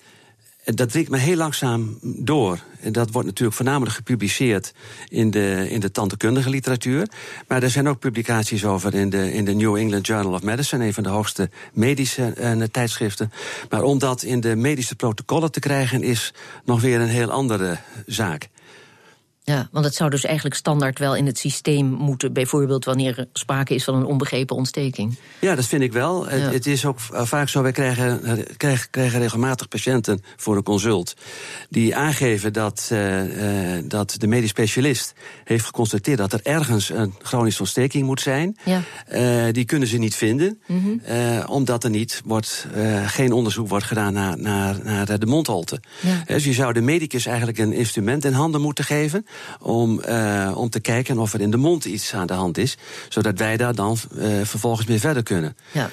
dat 0.74 0.90
dringt 0.90 1.10
me 1.10 1.18
heel 1.18 1.36
langzaam 1.36 1.98
door. 2.02 2.58
En 2.80 2.92
dat 2.92 3.10
wordt 3.10 3.26
natuurlijk 3.28 3.56
voornamelijk 3.56 3.94
gepubliceerd 3.96 4.72
in 5.08 5.30
de, 5.30 5.66
in 5.70 5.80
de 5.80 5.90
tandheelkundige 5.90 6.50
literatuur. 6.50 7.08
Maar 7.48 7.62
er 7.62 7.70
zijn 7.70 7.88
ook 7.88 7.98
publicaties 7.98 8.64
over 8.64 8.94
in 8.94 9.10
de, 9.10 9.32
in 9.32 9.44
de 9.44 9.54
New 9.54 9.76
England 9.76 10.06
Journal 10.06 10.32
of 10.32 10.42
Medicine, 10.42 10.84
een 10.84 10.94
van 10.94 11.02
de 11.02 11.08
hoogste 11.08 11.50
medische 11.72 12.34
uh, 12.38 12.62
tijdschriften. 12.62 13.32
Maar 13.70 13.82
om 13.82 13.98
dat 13.98 14.22
in 14.22 14.40
de 14.40 14.56
medische 14.56 14.96
protocollen 14.96 15.52
te 15.52 15.60
krijgen, 15.60 16.02
is 16.02 16.32
nog 16.64 16.80
weer 16.80 17.00
een 17.00 17.08
heel 17.08 17.30
andere 17.30 17.78
zaak. 18.06 18.48
Ja, 19.50 19.68
want 19.70 19.84
het 19.84 19.94
zou 19.94 20.10
dus 20.10 20.24
eigenlijk 20.24 20.56
standaard 20.56 20.98
wel 20.98 21.16
in 21.16 21.26
het 21.26 21.38
systeem 21.38 21.86
moeten, 21.86 22.32
bijvoorbeeld 22.32 22.84
wanneer 22.84 23.18
er 23.18 23.26
sprake 23.32 23.74
is 23.74 23.84
van 23.84 23.94
een 23.94 24.04
onbegrepen 24.04 24.56
ontsteking. 24.56 25.16
Ja, 25.40 25.54
dat 25.54 25.66
vind 25.66 25.82
ik 25.82 25.92
wel. 25.92 26.24
Ja. 26.24 26.36
Het, 26.36 26.52
het, 26.52 26.66
is 26.66 26.84
ook 26.84 26.98
vaak 27.00 27.48
zo, 27.48 27.62
wij 27.62 27.72
krijgen, 27.72 28.20
krijgen, 28.56 28.90
krijgen, 28.90 29.20
regelmatig 29.20 29.68
patiënten 29.68 30.22
voor 30.36 30.56
een 30.56 30.62
consult 30.62 31.14
die 31.68 31.96
aangeven 31.96 32.52
dat, 32.52 32.88
uh, 32.92 33.76
uh, 33.76 33.82
dat 33.84 34.14
de 34.18 34.26
medisch 34.26 34.50
specialist 34.50 35.12
heeft 35.44 35.64
geconstateerd 35.64 36.18
dat 36.18 36.32
er 36.32 36.40
ergens 36.42 36.90
een 36.90 37.14
chronische 37.22 37.60
ontsteking 37.60 38.06
moet 38.06 38.20
zijn. 38.20 38.56
Ja. 38.64 38.82
Uh, 39.12 39.52
die 39.52 39.64
kunnen 39.64 39.88
ze 39.88 39.98
niet 39.98 40.14
vinden, 40.14 40.60
mm 40.66 41.00
-hmm. 41.04 41.44
omdat 41.46 41.84
er 41.84 41.90
niet 41.90 42.22
wordt, 42.24 42.66
geen 43.06 43.32
onderzoek 43.32 43.68
wordt 43.68 43.84
gedaan 43.84 44.12
naar, 44.12 44.38
naar, 44.38 44.76
naar 44.84 45.18
de 45.18 45.26
mondholte. 45.26 45.80
Ja. 46.00 46.22
Dus 46.26 46.44
je 46.44 46.52
zou 46.52 46.72
de 46.72 46.80
medicus 46.80 47.26
eigenlijk 47.26 47.58
een 47.58 47.72
instrument 47.72 48.24
in 48.24 48.32
handen 48.32 48.60
moeten 48.60 48.84
geven 48.84 49.26
om, 49.60 50.00
uh, 50.08 50.52
om 50.54 50.70
te 50.70 50.80
kijken 50.80 51.18
of 51.18 51.32
er 51.32 51.40
in 51.40 51.50
de 51.50 51.56
mond 51.56 51.84
iets 51.84 52.14
aan 52.14 52.26
de 52.26 52.32
hand 52.32 52.58
is, 52.58 52.76
zodat 53.08 53.38
wij 53.38 53.56
daar 53.56 53.74
dan 53.74 53.96
uh, 54.16 54.40
vervolgens 54.44 54.86
mee 54.86 55.00
verder 55.00 55.22
kunnen. 55.22 55.56
Ja. 55.72 55.90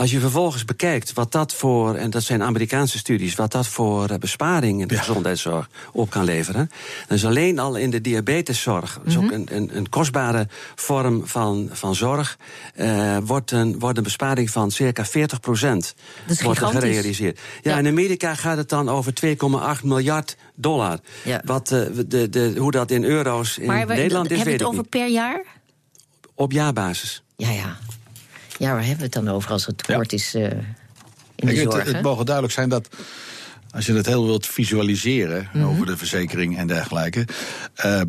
Als 0.00 0.10
je 0.10 0.20
vervolgens 0.20 0.64
bekijkt 0.64 1.12
wat 1.12 1.32
dat 1.32 1.54
voor, 1.54 1.94
en 1.94 2.10
dat 2.10 2.22
zijn 2.22 2.42
Amerikaanse 2.42 2.98
studies, 2.98 3.34
wat 3.34 3.52
dat 3.52 3.66
voor 3.66 4.18
besparing 4.18 4.80
in 4.80 4.88
de 4.88 4.94
ja. 4.94 5.00
gezondheidszorg 5.00 5.68
op 5.92 6.10
kan 6.10 6.24
leveren. 6.24 6.70
Dan 7.08 7.16
is 7.16 7.24
alleen 7.24 7.58
al 7.58 7.76
in 7.76 7.90
de 7.90 8.00
diabeteszorg, 8.00 8.94
dat 8.94 9.06
is 9.06 9.16
ook 9.16 9.30
een, 9.30 9.48
een, 9.50 9.76
een 9.76 9.88
kostbare 9.88 10.48
vorm 10.74 11.26
van, 11.26 11.68
van 11.72 11.94
zorg, 11.94 12.38
uh, 12.76 13.16
wordt, 13.24 13.50
een, 13.50 13.78
wordt 13.78 13.98
een 13.98 14.02
besparing 14.02 14.50
van 14.50 14.70
circa 14.70 15.04
40 15.04 15.40
procent 15.40 15.94
wordt 16.42 16.60
er 16.60 16.66
gerealiseerd. 16.66 17.40
Ja, 17.62 17.72
ja, 17.72 17.78
in 17.78 17.86
Amerika 17.86 18.34
gaat 18.34 18.56
het 18.56 18.68
dan 18.68 18.88
over 18.88 19.12
2,8 19.26 19.84
miljard 19.84 20.36
dollar. 20.54 20.98
Ja. 21.24 21.42
Wat, 21.44 21.70
uh, 21.70 21.80
de, 22.06 22.28
de, 22.28 22.54
hoe 22.58 22.70
dat 22.70 22.90
in 22.90 23.04
euro's 23.04 23.58
in 23.58 23.66
maar 23.66 23.86
Nederland 23.86 24.30
is, 24.30 24.36
weet 24.36 24.46
ik 24.46 24.52
het 24.52 24.62
over 24.62 24.80
niet. 24.80 24.88
per 24.88 25.08
jaar? 25.08 25.44
Op 26.34 26.52
jaarbasis. 26.52 27.22
Ja, 27.36 27.50
ja. 27.50 27.76
Ja, 28.60 28.72
waar 28.72 28.80
hebben 28.80 28.96
we 28.96 29.02
het 29.02 29.12
dan 29.12 29.28
over 29.28 29.50
als 29.50 29.66
het 29.66 29.86
tekort 29.86 30.10
ja. 30.10 30.16
is 30.16 30.34
uh, 30.34 30.42
in 30.42 31.46
de 31.46 31.56
zorg? 31.56 31.84
Het, 31.84 31.94
het 31.94 32.02
mogen 32.02 32.24
duidelijk 32.24 32.54
zijn 32.54 32.68
dat 32.68 32.88
als 33.70 33.86
je 33.86 33.92
het 33.92 34.06
heel 34.06 34.26
wilt 34.26 34.46
visualiseren 34.46 35.48
mm 35.52 35.60
-hmm. 35.60 35.70
over 35.70 35.86
de 35.86 35.96
verzekering 35.96 36.58
en 36.58 36.66
dergelijke. 36.66 37.26
Uh, 37.84 38.00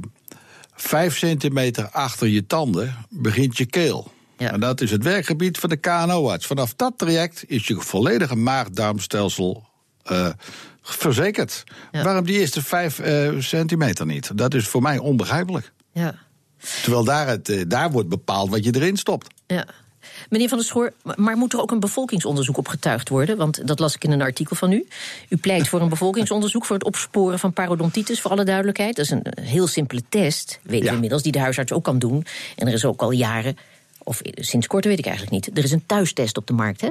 vijf 0.74 1.18
centimeter 1.18 1.90
achter 1.90 2.28
je 2.28 2.46
tanden 2.48 2.96
begint 3.10 3.58
je 3.58 3.66
keel. 3.66 4.12
Ja. 4.38 4.52
En 4.52 4.60
dat 4.60 4.82
is 4.82 4.92
het 4.92 5.04
werkgebied 5.04 5.58
van 5.58 5.70
de 5.70 5.78
KNO-arts. 5.78 6.46
Vanaf 6.46 6.74
dat 6.74 6.94
traject 6.98 7.44
is 7.48 7.68
je 7.68 7.76
volledige 7.76 8.36
maag-darmstelsel 8.36 9.70
uh, 10.12 10.28
verzekerd. 10.82 11.64
Ja. 11.92 12.04
Waarom 12.04 12.26
die 12.26 12.40
eerste 12.40 12.64
vijf 12.64 13.00
uh, 13.00 13.42
centimeter 13.42 14.06
niet? 14.06 14.38
Dat 14.38 14.54
is 14.54 14.68
voor 14.68 14.82
mij 14.82 14.98
onbegrijpelijk. 14.98 15.72
Ja. 15.92 16.16
Terwijl 16.82 17.04
daar, 17.04 17.28
het, 17.28 17.66
daar 17.68 17.92
wordt 17.92 18.10
bepaald 18.10 18.50
wat 18.50 18.64
je 18.64 18.76
erin 18.76 18.98
stopt. 18.98 19.28
Ja. 19.48 19.66
Meneer 20.30 20.50
Van 20.50 20.58
der 20.58 20.68
Schoor, 20.68 20.94
maar 21.16 21.38
moet 21.38 21.54
er 21.54 21.62
ook 21.62 21.72
een 21.72 21.80
bevolkingsonderzoek 21.80 22.58
op 22.58 22.68
getuigd 22.68 23.10
worden? 23.10 23.38
Want 23.38 23.68
dat 23.68 23.80
las 23.80 23.96
ik 23.96 24.04
in 24.04 24.12
een 24.12 24.22
artikel 24.22 24.56
van 24.56 24.72
u. 24.72 24.88
U 25.30 25.38
pleit 25.38 25.68
voor 25.68 25.82
een 25.82 25.90
bevolkingsonderzoek 25.90 26.66
voor 26.66 26.76
het 26.76 26.86
opsporen 26.86 27.40
van 27.40 27.54
parodontitis, 27.54 28.22
voor 28.22 28.32
alle 28.32 28.44
duidelijkheid. 28.44 28.96
Dat 28.96 29.06
is 29.06 29.12
een 29.12 29.26
heel 29.42 29.68
simpele 29.68 30.02
test, 30.10 30.60
weten 30.64 30.84
ja. 30.84 30.90
we 30.90 30.96
inmiddels, 30.96 31.24
die 31.24 31.32
de 31.32 31.40
huisarts 31.40 31.72
ook 31.72 31.84
kan 31.84 32.00
doen. 32.00 32.26
En 32.56 32.68
er 32.68 32.74
is 32.74 32.86
ook 32.86 33.02
al 33.02 33.12
jaren, 33.12 33.58
of 34.04 34.22
sinds 34.24 34.68
kort 34.68 34.86
weet 34.86 35.00
ik 35.00 35.06
eigenlijk 35.06 35.36
niet, 35.36 35.58
er 35.58 35.64
is 35.64 35.72
een 35.72 35.86
thuistest 35.86 36.38
op 36.38 36.48
de 36.48 36.54
markt, 36.54 36.82
hè? 36.82 36.90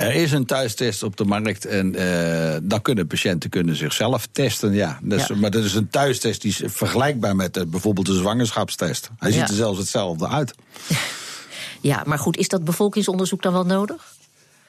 Er 0.00 0.14
is 0.14 0.32
een 0.32 0.44
thuistest 0.44 1.02
op 1.02 1.16
de 1.16 1.24
markt 1.24 1.64
en 1.64 1.94
uh, 2.00 2.56
dan 2.62 2.82
kunnen 2.82 3.06
patiënten 3.06 3.50
kunnen 3.50 3.76
zichzelf 3.76 4.28
testen. 4.32 4.72
Ja. 4.72 4.98
Dus, 5.02 5.26
ja. 5.26 5.34
Maar 5.34 5.50
dat 5.50 5.64
is 5.64 5.74
een 5.74 5.90
thuistest 5.90 6.42
die 6.42 6.50
is 6.50 6.62
vergelijkbaar 6.66 7.36
met 7.36 7.56
uh, 7.56 7.64
bijvoorbeeld 7.66 8.06
de 8.06 8.14
zwangerschapstest. 8.14 9.10
Hij 9.18 9.30
ja. 9.30 9.38
ziet 9.38 9.48
er 9.48 9.54
zelfs 9.54 9.78
hetzelfde 9.78 10.28
uit. 10.28 10.54
Ja, 11.80 12.02
maar 12.06 12.18
goed, 12.18 12.36
is 12.36 12.48
dat 12.48 12.64
bevolkingsonderzoek 12.64 13.42
dan 13.42 13.52
wel 13.52 13.64
nodig? 13.64 14.14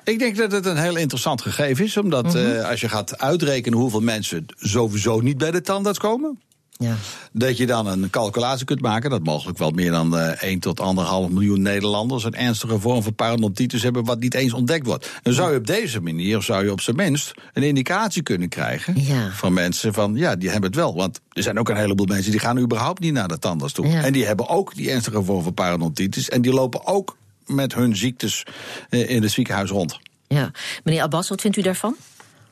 Ik 0.03 0.19
denk 0.19 0.37
dat 0.37 0.51
het 0.51 0.65
een 0.65 0.77
heel 0.77 0.95
interessant 0.95 1.41
gegeven 1.41 1.85
is, 1.85 1.97
omdat 1.97 2.23
mm 2.23 2.31
-hmm. 2.31 2.51
uh, 2.51 2.69
als 2.69 2.81
je 2.81 2.89
gaat 2.89 3.19
uitrekenen 3.19 3.79
hoeveel 3.79 3.99
mensen 3.99 4.45
sowieso 4.57 5.19
niet 5.19 5.37
bij 5.37 5.51
de 5.51 5.61
tandarts 5.61 5.99
komen. 5.99 6.39
Ja. 6.81 6.95
Dat 7.31 7.57
je 7.57 7.65
dan 7.65 7.87
een 7.87 8.09
calculatie 8.09 8.65
kunt 8.65 8.81
maken 8.81 9.09
dat 9.09 9.23
mogelijk 9.23 9.57
wel 9.57 9.71
meer 9.71 9.91
dan 9.91 10.17
uh, 10.17 10.43
1 10.43 10.59
tot 10.59 10.79
1,5 10.79 11.33
miljoen 11.33 11.61
Nederlanders 11.61 12.23
een 12.23 12.35
ernstige 12.35 12.79
vorm 12.79 13.03
van 13.03 13.15
parodontitis 13.15 13.83
hebben 13.83 14.05
wat 14.05 14.19
niet 14.19 14.33
eens 14.33 14.53
ontdekt 14.53 14.85
wordt. 14.85 15.09
Dan 15.21 15.33
zou 15.33 15.51
je 15.51 15.57
op 15.57 15.67
deze 15.67 16.01
manier, 16.01 16.41
zou 16.41 16.63
je 16.63 16.71
op 16.71 16.81
zijn 16.81 16.95
minst 16.95 17.31
een 17.53 17.63
indicatie 17.63 18.21
kunnen 18.21 18.49
krijgen 18.49 18.93
ja. 19.01 19.31
van 19.31 19.53
mensen 19.53 19.93
van 19.93 20.15
ja, 20.15 20.35
die 20.35 20.49
hebben 20.49 20.69
het 20.69 20.79
wel. 20.79 20.95
Want 20.95 21.19
er 21.29 21.43
zijn 21.43 21.59
ook 21.59 21.69
een 21.69 21.75
heleboel 21.75 22.05
mensen 22.05 22.31
die 22.31 22.39
gaan 22.39 22.59
überhaupt 22.59 22.99
niet 22.99 23.13
naar 23.13 23.27
de 23.27 23.39
tandarts 23.39 23.73
toe. 23.73 23.87
Ja. 23.87 24.03
En 24.03 24.13
die 24.13 24.25
hebben 24.25 24.47
ook 24.47 24.75
die 24.75 24.91
ernstige 24.91 25.23
vorm 25.23 25.43
van 25.43 25.53
parodontitis 25.53 26.29
en 26.29 26.41
die 26.41 26.53
lopen 26.53 26.85
ook 26.85 27.17
met 27.45 27.73
hun 27.73 27.95
ziektes 27.95 28.43
uh, 28.89 29.09
in 29.09 29.21
het 29.21 29.31
ziekenhuis 29.31 29.69
rond. 29.69 29.99
Ja, 30.27 30.51
meneer 30.83 31.01
Abbas, 31.01 31.29
wat 31.29 31.41
vindt 31.41 31.57
u 31.57 31.61
daarvan? 31.61 31.95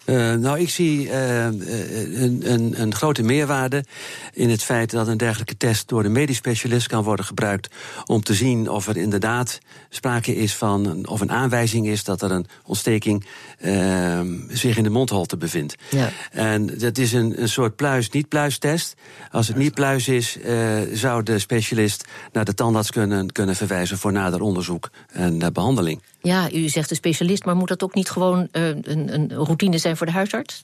Uh, 0.05 0.33
nou, 0.33 0.59
ik 0.59 0.69
zie 0.69 1.05
uh, 1.05 1.45
een, 1.45 2.41
een, 2.51 2.81
een, 2.81 2.95
grote 2.95 3.23
meerwaarde 3.23 3.83
in 4.33 4.49
het 4.49 4.63
feit 4.63 4.91
dat 4.91 5.07
een 5.07 5.17
dergelijke 5.17 5.57
test 5.57 5.87
door 5.87 6.05
een 6.05 6.11
medisch 6.11 6.37
specialist 6.37 6.87
kan 6.87 7.03
worden 7.03 7.25
gebruikt 7.25 7.69
om 8.05 8.23
te 8.23 8.33
zien 8.33 8.69
of 8.69 8.87
er 8.87 8.97
inderdaad 8.97 9.59
sprake 9.89 10.35
is 10.35 10.55
van, 10.55 11.07
of 11.07 11.21
een 11.21 11.31
aanwijzing 11.31 11.87
is 11.87 12.03
dat 12.03 12.21
er 12.21 12.31
een 12.31 12.45
ontsteking 12.65 13.25
uh, 13.61 14.19
zich 14.47 14.77
in 14.77 14.83
de 14.83 14.89
mondholte 14.89 15.37
bevindt. 15.37 15.75
Ja. 15.89 16.09
En 16.31 16.77
dat 16.77 16.97
is 16.97 17.13
een, 17.13 17.41
een 17.41 17.49
soort 17.49 17.75
pluis-niet-pluis-test. 17.75 18.95
Als 19.31 19.47
het 19.47 19.57
niet 19.57 19.73
pluis 19.73 20.07
is, 20.07 20.37
zou 20.93 21.23
de 21.23 21.39
specialist 21.39 22.05
naar 22.31 22.45
de 22.45 22.53
tandarts 22.53 22.91
kunnen, 22.91 23.31
kunnen 23.31 23.55
verwijzen 23.55 23.97
voor 23.97 24.11
nader 24.11 24.41
onderzoek 24.41 24.89
en 25.07 25.53
behandeling. 25.53 26.01
Ja, 26.21 26.51
u 26.51 26.69
zegt 26.69 26.89
de 26.89 26.95
specialist, 26.95 27.45
maar 27.45 27.55
moet 27.55 27.67
dat 27.67 27.83
ook 27.83 27.93
niet 27.93 28.09
gewoon 28.09 28.47
een, 28.51 29.13
een 29.13 29.33
routine 29.33 29.77
zijn 29.77 29.97
voor 29.97 30.05
de 30.05 30.11
huisarts? 30.11 30.63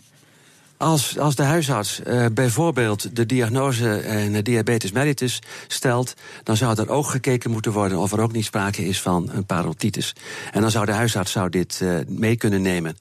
Als, 0.78 1.20
als 1.20 1.36
de 1.36 1.44
huisarts 1.44 2.02
uh, 2.08 2.26
bijvoorbeeld 2.34 3.16
de 3.16 3.26
diagnose 3.26 4.04
uh, 4.32 4.44
diabetes 4.44 4.92
mellitus 4.92 5.42
stelt, 5.68 6.14
dan 6.44 6.58
zou 6.58 6.80
er 6.80 6.90
ook 6.90 7.06
gekeken 7.06 7.52
moeten 7.52 7.72
worden 7.72 7.98
of 7.98 8.12
er 8.12 8.22
ook 8.22 8.32
niet 8.32 8.46
sprake 8.46 8.86
is 8.86 9.02
van 9.02 9.30
een 9.32 9.46
parodontitis. 9.46 10.14
En 10.52 10.62
dan 10.62 10.72
zou 10.72 10.86
de 10.86 10.92
huisarts 10.92 11.32
zou 11.32 11.50
dit 11.50 11.82
mee 12.08 12.36
kunnen 12.36 12.62
nemen. 12.62 12.98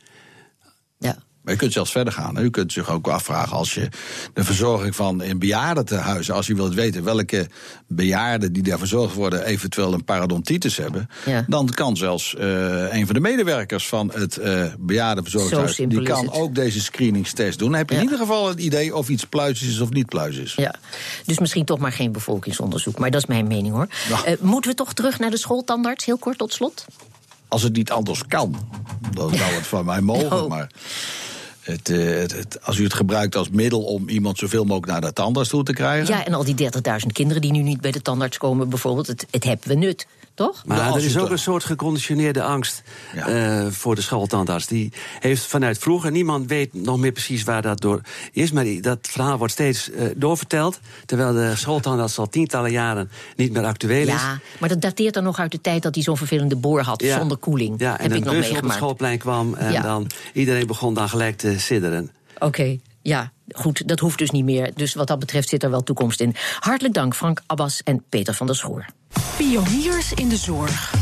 Ja. 0.99 1.19
Maar 1.45 1.53
je 1.53 1.59
kunt 1.59 1.73
zelfs 1.73 1.91
verder 1.91 2.13
gaan. 2.13 2.39
U 2.39 2.51
kunt 2.51 2.73
zich 2.73 2.91
ook 2.91 3.09
afvragen 3.09 3.57
als 3.57 3.75
je 3.75 3.89
de 4.35 4.45
verzorging 4.45 4.97
van 4.97 5.23
in 5.23 5.39
bejaardentehuizen, 5.39 6.35
als 6.35 6.47
je 6.47 6.55
wilt 6.55 6.75
weten 6.75 7.05
welke 7.05 7.49
bejaarden 7.87 8.53
die 8.53 8.63
daar 8.63 8.79
verzorgd 8.79 9.15
worden 9.15 9.45
eventueel 9.45 9.93
een 9.93 10.05
parodontitis 10.05 10.77
hebben, 10.77 11.09
ja. 11.25 11.45
dan 11.49 11.69
kan 11.69 11.97
zelfs 11.97 12.35
uh, 12.39 12.95
een 12.95 13.07
van 13.07 13.15
de 13.15 13.21
medewerkers 13.21 13.89
van 13.89 14.11
het 14.15 14.37
uh, 14.37 14.65
bejaardenverzorgingshuis, 14.79 15.77
die 15.77 16.03
kan 16.03 16.33
ook 16.33 16.55
deze 16.55 16.81
screeningstest 16.81 17.59
doen. 17.59 17.71
Dan 17.71 17.79
heb 17.79 17.89
je 17.89 17.95
ja. 17.95 18.01
in 18.01 18.07
ieder 18.07 18.27
geval 18.27 18.49
het 18.49 18.61
idee 18.61 18.97
of 18.97 19.09
iets 19.09 19.25
pluis 19.25 19.63
is 19.63 19.81
of 19.81 19.91
niet 19.91 20.07
pluis 20.07 20.37
is. 20.37 20.55
Ja, 20.55 20.75
dus 21.25 21.39
misschien 21.39 21.65
toch 21.65 21.79
maar 21.79 21.93
geen 21.93 22.13
bevolkingsonderzoek. 22.13 22.99
Maar 22.99 23.11
dat 23.11 23.21
is 23.21 23.27
mijn 23.27 23.47
mening 23.47 23.75
hoor. 23.75 23.89
Uh, 24.09 24.33
moeten 24.41 24.71
we 24.71 24.77
toch 24.77 24.93
terug 24.93 25.19
naar 25.19 25.31
de 25.31 25.39
schooltandarts, 25.39 26.05
heel 26.05 26.19
kort 26.19 26.39
tot 26.39 26.53
slot? 26.53 26.85
Als 27.49 27.63
het 27.63 27.73
niet 27.73 27.91
anders 27.91 28.27
kan, 28.27 28.69
dan 29.11 29.35
zou 29.35 29.53
het 29.53 29.67
van 29.67 29.85
mij 29.85 30.01
mogen. 30.01 30.43
Oh. 30.43 30.49
Maar 30.49 30.71
het, 31.65 31.89
het, 31.89 32.33
het, 32.33 32.59
als 32.63 32.79
u 32.79 32.83
het 32.85 32.95
gebruikt 32.95 33.37
als 33.37 33.51
middel 33.51 33.83
om 33.83 34.09
iemand 34.09 34.39
zoveel 34.39 34.65
mogelijk 34.65 34.93
naar 34.93 35.01
de 35.01 35.13
tandarts 35.13 35.49
toe 35.49 35.63
te 35.63 35.73
krijgen. 35.73 36.15
Ja, 36.15 36.25
en 36.25 36.35
al 36.35 36.45
die 36.45 36.71
30.000 36.73 37.07
kinderen 37.13 37.43
die 37.43 37.53
nu 37.53 37.63
niet 37.63 37.81
bij 37.81 37.91
de 37.91 38.03
tandarts 38.03 38.39
komen, 38.39 38.69
bijvoorbeeld, 38.69 39.07
het, 39.07 39.27
het 39.31 39.45
hebben 39.45 39.69
we 39.69 39.75
nut 39.75 40.07
toch? 40.35 40.63
Maar 40.67 40.95
er 40.95 41.05
is 41.05 41.19
ook 41.19 41.31
een 41.31 41.39
soort 41.39 41.65
geconditioneerde 41.65 42.43
angst 42.43 42.83
ja. 43.15 43.65
uh, 43.65 43.71
voor 43.71 43.95
de 43.95 44.01
schooltandarts. 44.01 44.67
Die 44.67 44.93
heeft 45.21 45.47
vanuit 45.47 45.79
vroeger, 45.79 46.11
niemand 46.11 46.49
weet 46.49 46.75
nog 46.75 46.99
meer 46.99 47.13
precies 47.13 47.43
waar 47.43 47.63
dat 47.63 47.81
door 47.81 48.01
is... 48.33 48.53
maar 48.53 48.65
die, 48.65 48.81
dat 48.81 48.99
verhaal 49.03 49.39
wordt 49.39 49.53
steeds 49.53 49.91
uh, 49.91 50.03
doorverteld... 50.17 50.81
terwijl 51.07 51.33
de 51.33 51.53
schooltandarts 51.57 52.19
al 52.19 52.29
tientallen 52.29 52.71
jaren 52.71 53.11
niet 53.37 53.53
meer 53.53 53.65
actueel 53.65 54.07
is. 54.07 54.09
Ja, 54.09 54.41
maar 54.61 54.69
dat 54.69 54.81
dateert 54.81 55.15
dan 55.15 55.25
nog 55.25 55.39
uit 55.39 55.53
de 55.53 55.61
tijd 55.61 55.83
dat 55.83 55.95
hij 55.95 56.05
zo'n 56.05 56.17
vervelende 56.17 56.57
boor 56.57 56.81
had... 56.81 57.03
Ja. 57.03 57.19
zonder 57.19 57.37
koeling, 57.37 57.81
ja, 57.81 57.99
en 57.99 58.03
heb 58.03 58.19
ik 58.19 58.25
nog 58.25 58.35
bus 58.35 58.51
op 58.51 58.63
het 58.63 58.73
schoolplein 58.73 59.19
kwam 59.19 59.55
en 59.55 59.83
dan 59.83 60.11
iedereen 60.33 60.67
begon 60.67 60.95
dan 60.95 61.09
gelijk 61.09 61.37
te 61.37 61.59
sidderen. 61.59 62.11
Oké, 62.35 62.45
okay. 62.45 62.81
Ja, 63.05 63.33
goed, 63.49 63.89
dat 63.89 64.01
hoeft 64.01 64.19
dus 64.19 64.31
niet 64.31 64.45
meer. 64.45 64.71
Dus 64.75 64.95
wat 64.95 65.07
dat 65.07 65.19
betreft 65.19 65.49
zit 65.49 65.63
er 65.63 65.71
wel 65.71 65.83
toekomst 65.83 66.21
in. 66.21 66.35
Hartelijk 66.59 66.95
dank 66.95 67.15
Frank 67.15 67.43
Abbas 67.47 67.83
en 67.83 68.05
Peter 68.09 68.35
van 68.35 68.47
der 68.47 68.57
Schoor. 68.57 68.87
Pioniers 69.37 70.13
in 70.13 70.29
de 70.29 70.37
zorg. 70.37 70.93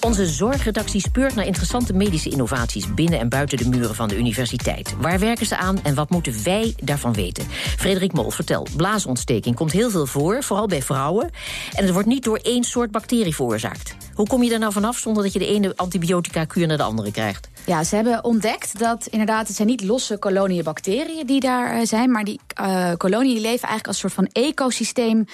Onze 0.00 0.26
zorgredactie 0.26 1.00
speurt 1.00 1.34
naar 1.34 1.46
interessante 1.46 1.92
medische 1.92 2.30
innovaties 2.30 2.94
binnen 2.94 3.18
en 3.18 3.28
buiten 3.28 3.58
de 3.58 3.68
muren 3.68 3.94
van 3.94 4.08
de 4.08 4.18
universiteit. 4.18 4.94
Waar 5.00 5.18
werken 5.18 5.46
ze 5.46 5.56
aan 5.56 5.82
en 5.82 5.94
wat 5.94 6.10
moeten 6.10 6.44
wij 6.44 6.74
daarvan 6.82 7.12
weten? 7.12 7.46
Frederik 7.76 8.12
Mol, 8.12 8.30
vertel. 8.30 8.66
Blaasontsteking 8.76 9.54
komt 9.54 9.72
heel 9.72 9.90
veel 9.90 10.06
voor, 10.06 10.42
vooral 10.42 10.66
bij 10.66 10.82
vrouwen. 10.82 11.30
En 11.72 11.84
het 11.84 11.92
wordt 11.92 12.08
niet 12.08 12.24
door 12.24 12.38
één 12.42 12.64
soort 12.64 12.90
bacterie 12.90 13.34
veroorzaakt. 13.34 13.96
Hoe 14.14 14.26
kom 14.26 14.42
je 14.42 14.52
er 14.52 14.58
nou 14.58 14.72
vanaf 14.72 14.98
zonder 14.98 15.22
dat 15.22 15.32
je 15.32 15.38
de 15.38 15.46
ene 15.46 15.72
antibiotica-kuur 15.76 16.66
naar 16.66 16.76
de 16.76 16.82
andere 16.82 17.10
krijgt? 17.10 17.48
Ja, 17.66 17.84
ze 17.84 17.94
hebben 17.94 18.24
ontdekt 18.24 18.78
dat 18.78 19.06
inderdaad, 19.06 19.46
het 19.46 19.56
zijn 19.56 19.68
niet 19.68 19.84
losse 19.84 20.16
koloniën 20.16 20.64
bacteriën 20.64 21.26
die 21.26 21.40
daar 21.40 21.76
uh, 21.76 21.86
zijn, 21.86 22.10
maar 22.10 22.24
die 22.24 22.40
uh, 22.60 22.92
koloniën 22.96 23.40
leven 23.40 23.68
eigenlijk 23.68 23.86
als 23.86 24.02
een 24.02 24.10
soort 24.10 24.12
van 24.12 24.42
ecosysteem 24.42 25.26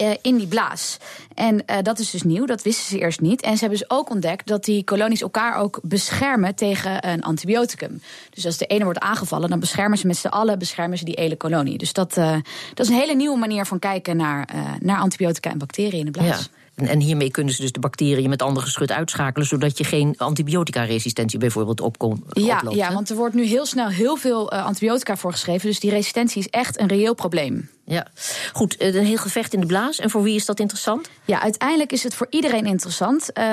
uh, 0.00 0.10
in 0.22 0.36
die 0.36 0.46
blaas. 0.46 0.96
En 1.34 1.54
uh, 1.54 1.76
dat 1.82 1.98
is 1.98 2.10
dus 2.10 2.22
nieuw, 2.22 2.46
dat 2.46 2.62
wisten 2.62 2.84
ze 2.86 2.98
eerst 2.98 3.20
niet. 3.20 3.40
En 3.40 3.52
ze 3.52 3.60
hebben 3.60 3.78
dus 3.78 3.90
ook 3.90 4.10
ontdekt 4.10 4.46
dat 4.46 4.64
die 4.64 4.84
kolonies 4.84 5.22
elkaar 5.22 5.56
ook 5.56 5.80
beschermen 5.82 6.54
tegen 6.54 7.08
een 7.08 7.22
antibioticum. 7.22 8.00
Dus 8.30 8.46
als 8.46 8.56
de 8.56 8.66
ene 8.66 8.84
wordt 8.84 8.98
aangevallen, 8.98 9.50
dan 9.50 9.60
beschermen 9.60 9.98
ze 9.98 10.06
met 10.06 10.16
z'n 10.16 10.26
allen 10.26 10.58
beschermen 10.58 10.98
ze 10.98 11.04
die 11.04 11.18
hele 11.18 11.36
kolonie. 11.36 11.78
Dus 11.78 11.92
dat, 11.92 12.16
uh, 12.16 12.32
dat 12.74 12.86
is 12.86 12.88
een 12.88 13.00
hele 13.00 13.14
nieuwe 13.14 13.38
manier 13.38 13.66
van 13.66 13.78
kijken 13.78 14.16
naar, 14.16 14.48
naar 14.80 14.98
antibiotica 14.98 15.50
en 15.50 15.58
bacteriën 15.58 15.98
in 15.98 16.04
de 16.04 16.10
blaas. 16.10 16.26
Ja. 16.26 16.55
En 16.76 17.00
hiermee 17.00 17.30
kunnen 17.30 17.54
ze 17.54 17.60
dus 17.60 17.72
de 17.72 17.80
bacteriën 17.80 18.28
met 18.28 18.42
andere 18.42 18.66
geschut 18.66 18.92
uitschakelen, 18.92 19.46
zodat 19.46 19.78
je 19.78 19.84
geen 19.84 20.14
antibiotica-resistentie 20.16 21.38
bijvoorbeeld 21.38 21.80
opkomt. 21.80 22.22
Ja, 22.28 22.62
ja, 22.70 22.92
want 22.92 23.10
er 23.10 23.16
wordt 23.16 23.34
nu 23.34 23.44
heel 23.44 23.66
snel 23.66 23.88
heel 23.88 24.16
veel 24.16 24.52
uh, 24.52 24.64
antibiotica 24.64 25.16
voorgeschreven. 25.16 25.68
Dus 25.68 25.80
die 25.80 25.90
resistentie 25.90 26.40
is 26.40 26.48
echt 26.48 26.80
een 26.80 26.88
reëel 26.88 27.14
probleem. 27.14 27.68
Ja, 27.88 28.06
goed. 28.52 28.80
Een 28.80 29.04
heel 29.04 29.16
gevecht 29.16 29.52
in 29.52 29.60
de 29.60 29.66
blaas. 29.66 29.98
En 29.98 30.10
voor 30.10 30.22
wie 30.22 30.34
is 30.34 30.46
dat 30.46 30.60
interessant? 30.60 31.10
Ja, 31.24 31.40
uiteindelijk 31.40 31.92
is 31.92 32.02
het 32.02 32.14
voor 32.14 32.26
iedereen 32.30 32.66
interessant. 32.66 33.30
Uh, 33.34 33.44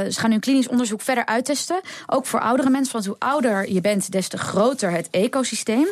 ze 0.00 0.20
gaan 0.20 0.30
nu 0.30 0.38
klinisch 0.38 0.68
onderzoek 0.68 1.00
verder 1.00 1.26
uittesten. 1.26 1.80
Ook 2.06 2.26
voor 2.26 2.40
oudere 2.40 2.70
mensen. 2.70 2.92
Want 2.92 3.06
hoe 3.06 3.16
ouder 3.18 3.72
je 3.72 3.80
bent, 3.80 4.12
des 4.12 4.28
te 4.28 4.38
groter 4.38 4.90
het 4.90 5.08
ecosysteem. 5.10 5.88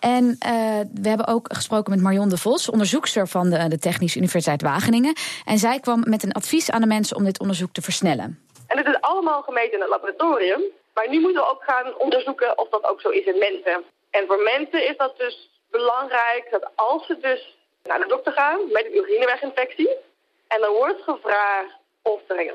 En 0.00 0.24
uh, 0.24 0.80
we 1.02 1.08
hebben 1.08 1.26
ook 1.26 1.54
gesproken 1.54 1.92
met 1.92 2.02
Marion 2.02 2.28
de 2.28 2.36
Vos, 2.36 2.70
onderzoekster 2.70 3.28
van 3.28 3.50
de, 3.50 3.68
de 3.68 3.78
Technische 3.78 4.18
Universiteit 4.18 4.62
Wageningen. 4.62 5.14
En 5.44 5.58
zij 5.58 5.80
kwam 5.80 6.02
met 6.08 6.22
een 6.22 6.32
advies 6.32 6.70
aan 6.70 6.80
de 6.80 6.86
mensen 6.86 7.16
om 7.16 7.24
dit 7.24 7.40
onderzoek 7.40 7.72
te 7.72 7.82
versnellen. 7.82 8.38
En 8.66 8.76
dit 8.76 8.86
is 8.86 9.00
allemaal 9.00 9.42
gemeten 9.42 9.72
in 9.72 9.80
het 9.80 9.90
laboratorium. 9.90 10.62
Maar 10.94 11.08
nu 11.08 11.20
moeten 11.20 11.42
we 11.42 11.50
ook 11.50 11.62
gaan 11.62 11.98
onderzoeken 11.98 12.58
of 12.58 12.68
dat 12.68 12.84
ook 12.84 13.00
zo 13.00 13.08
is 13.08 13.24
in 13.24 13.38
mensen. 13.38 13.82
En 14.10 14.24
voor 14.26 14.42
mensen 14.42 14.88
is 14.88 14.96
dat 14.96 15.18
dus 15.18 15.50
belangrijk 15.72 16.44
dat 16.50 16.70
als 16.74 17.06
ze 17.06 17.18
dus 17.18 17.56
naar 17.82 17.98
de 17.98 18.06
dokter 18.06 18.32
gaan 18.32 18.72
met 18.72 18.84
een 18.86 18.96
urineweginfectie... 18.96 19.90
en 20.48 20.60
dan 20.60 20.72
wordt 20.72 21.02
gevraagd 21.02 21.74
of 22.02 22.20
er 22.26 22.54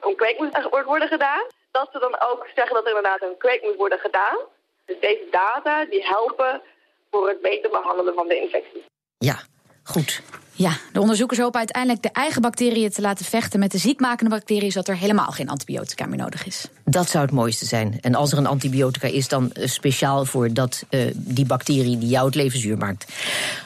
een 0.00 0.16
kweek 0.16 0.38
moet 0.38 0.84
worden 0.84 1.08
gedaan... 1.08 1.44
dat 1.70 1.88
ze 1.92 1.98
dan 1.98 2.20
ook 2.20 2.46
zeggen 2.54 2.74
dat 2.74 2.84
er 2.84 2.96
inderdaad 2.96 3.22
een 3.22 3.36
kweek 3.36 3.62
moet 3.62 3.76
worden 3.76 3.98
gedaan. 3.98 4.38
Dus 4.84 5.00
deze 5.00 5.26
data 5.30 5.84
die 5.84 6.04
helpen 6.06 6.62
voor 7.10 7.28
het 7.28 7.40
beter 7.40 7.70
behandelen 7.70 8.14
van 8.14 8.28
de 8.28 8.36
infectie. 8.36 8.84
Ja, 9.18 9.36
goed. 9.84 10.22
Ja, 10.56 10.76
de 10.92 11.00
onderzoekers 11.00 11.40
hopen 11.40 11.58
uiteindelijk 11.58 12.02
de 12.02 12.10
eigen 12.12 12.42
bacteriën 12.42 12.90
te 12.90 13.00
laten 13.00 13.24
vechten 13.24 13.60
met 13.60 13.70
de 13.72 13.78
ziekmakende 13.78 14.30
bacteriën, 14.30 14.72
zodat 14.72 14.88
er 14.88 14.96
helemaal 14.96 15.30
geen 15.30 15.48
antibiotica 15.48 16.06
meer 16.06 16.18
nodig 16.18 16.46
is. 16.46 16.66
Dat 16.84 17.10
zou 17.10 17.24
het 17.24 17.34
mooiste 17.34 17.64
zijn. 17.64 17.98
En 18.00 18.14
als 18.14 18.32
er 18.32 18.38
een 18.38 18.46
antibiotica 18.46 19.08
is, 19.08 19.28
dan 19.28 19.50
speciaal 19.54 20.24
voor 20.24 20.52
dat, 20.52 20.84
uh, 20.90 21.10
die 21.14 21.46
bacterie 21.46 21.98
die 21.98 22.08
jou 22.08 22.26
het 22.26 22.34
leven 22.34 22.58
zuur 22.58 22.78
maakt. 22.78 23.12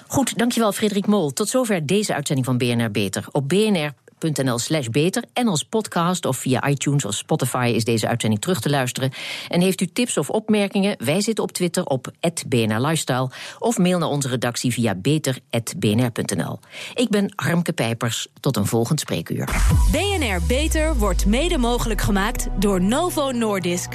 Goed, 0.06 0.38
dankjewel 0.38 0.72
Frederik 0.72 1.06
Mol. 1.06 1.32
Tot 1.32 1.48
zover 1.48 1.86
deze 1.86 2.14
uitzending 2.14 2.46
van 2.46 2.58
BNR 2.58 2.90
Beter. 2.90 3.24
Op 3.32 3.48
BNR 3.48 3.92
nl 4.20 4.58
slash 4.58 4.86
beter. 4.88 5.24
En 5.32 5.48
als 5.48 5.62
podcast 5.62 6.26
of 6.26 6.36
via 6.36 6.68
iTunes 6.68 7.04
of 7.04 7.14
Spotify 7.14 7.72
is 7.74 7.84
deze 7.84 8.08
uitzending 8.08 8.40
terug 8.40 8.60
te 8.60 8.70
luisteren. 8.70 9.10
En 9.48 9.60
heeft 9.60 9.80
u 9.80 9.86
tips 9.86 10.18
of 10.18 10.30
opmerkingen? 10.30 10.96
Wij 11.04 11.20
zitten 11.20 11.44
op 11.44 11.52
Twitter 11.52 11.84
op 11.84 12.12
BNR 12.46 12.80
Lifestyle. 12.80 13.30
Of 13.58 13.78
mail 13.78 13.98
naar 13.98 14.08
onze 14.08 14.28
redactie 14.28 14.72
via 14.72 14.94
beter.bnr.nl. 14.94 16.58
Ik 16.94 17.08
ben 17.08 17.32
Harmke 17.36 17.72
Pijpers. 17.72 18.26
Tot 18.40 18.56
een 18.56 18.66
volgend 18.66 19.00
spreekuur. 19.00 19.48
BNR 19.90 20.46
Beter 20.46 20.96
wordt 20.96 21.26
mede 21.26 21.58
mogelijk 21.58 22.00
gemaakt 22.00 22.46
door 22.58 22.82
Novo 22.82 23.30
Nordisk. 23.30 23.92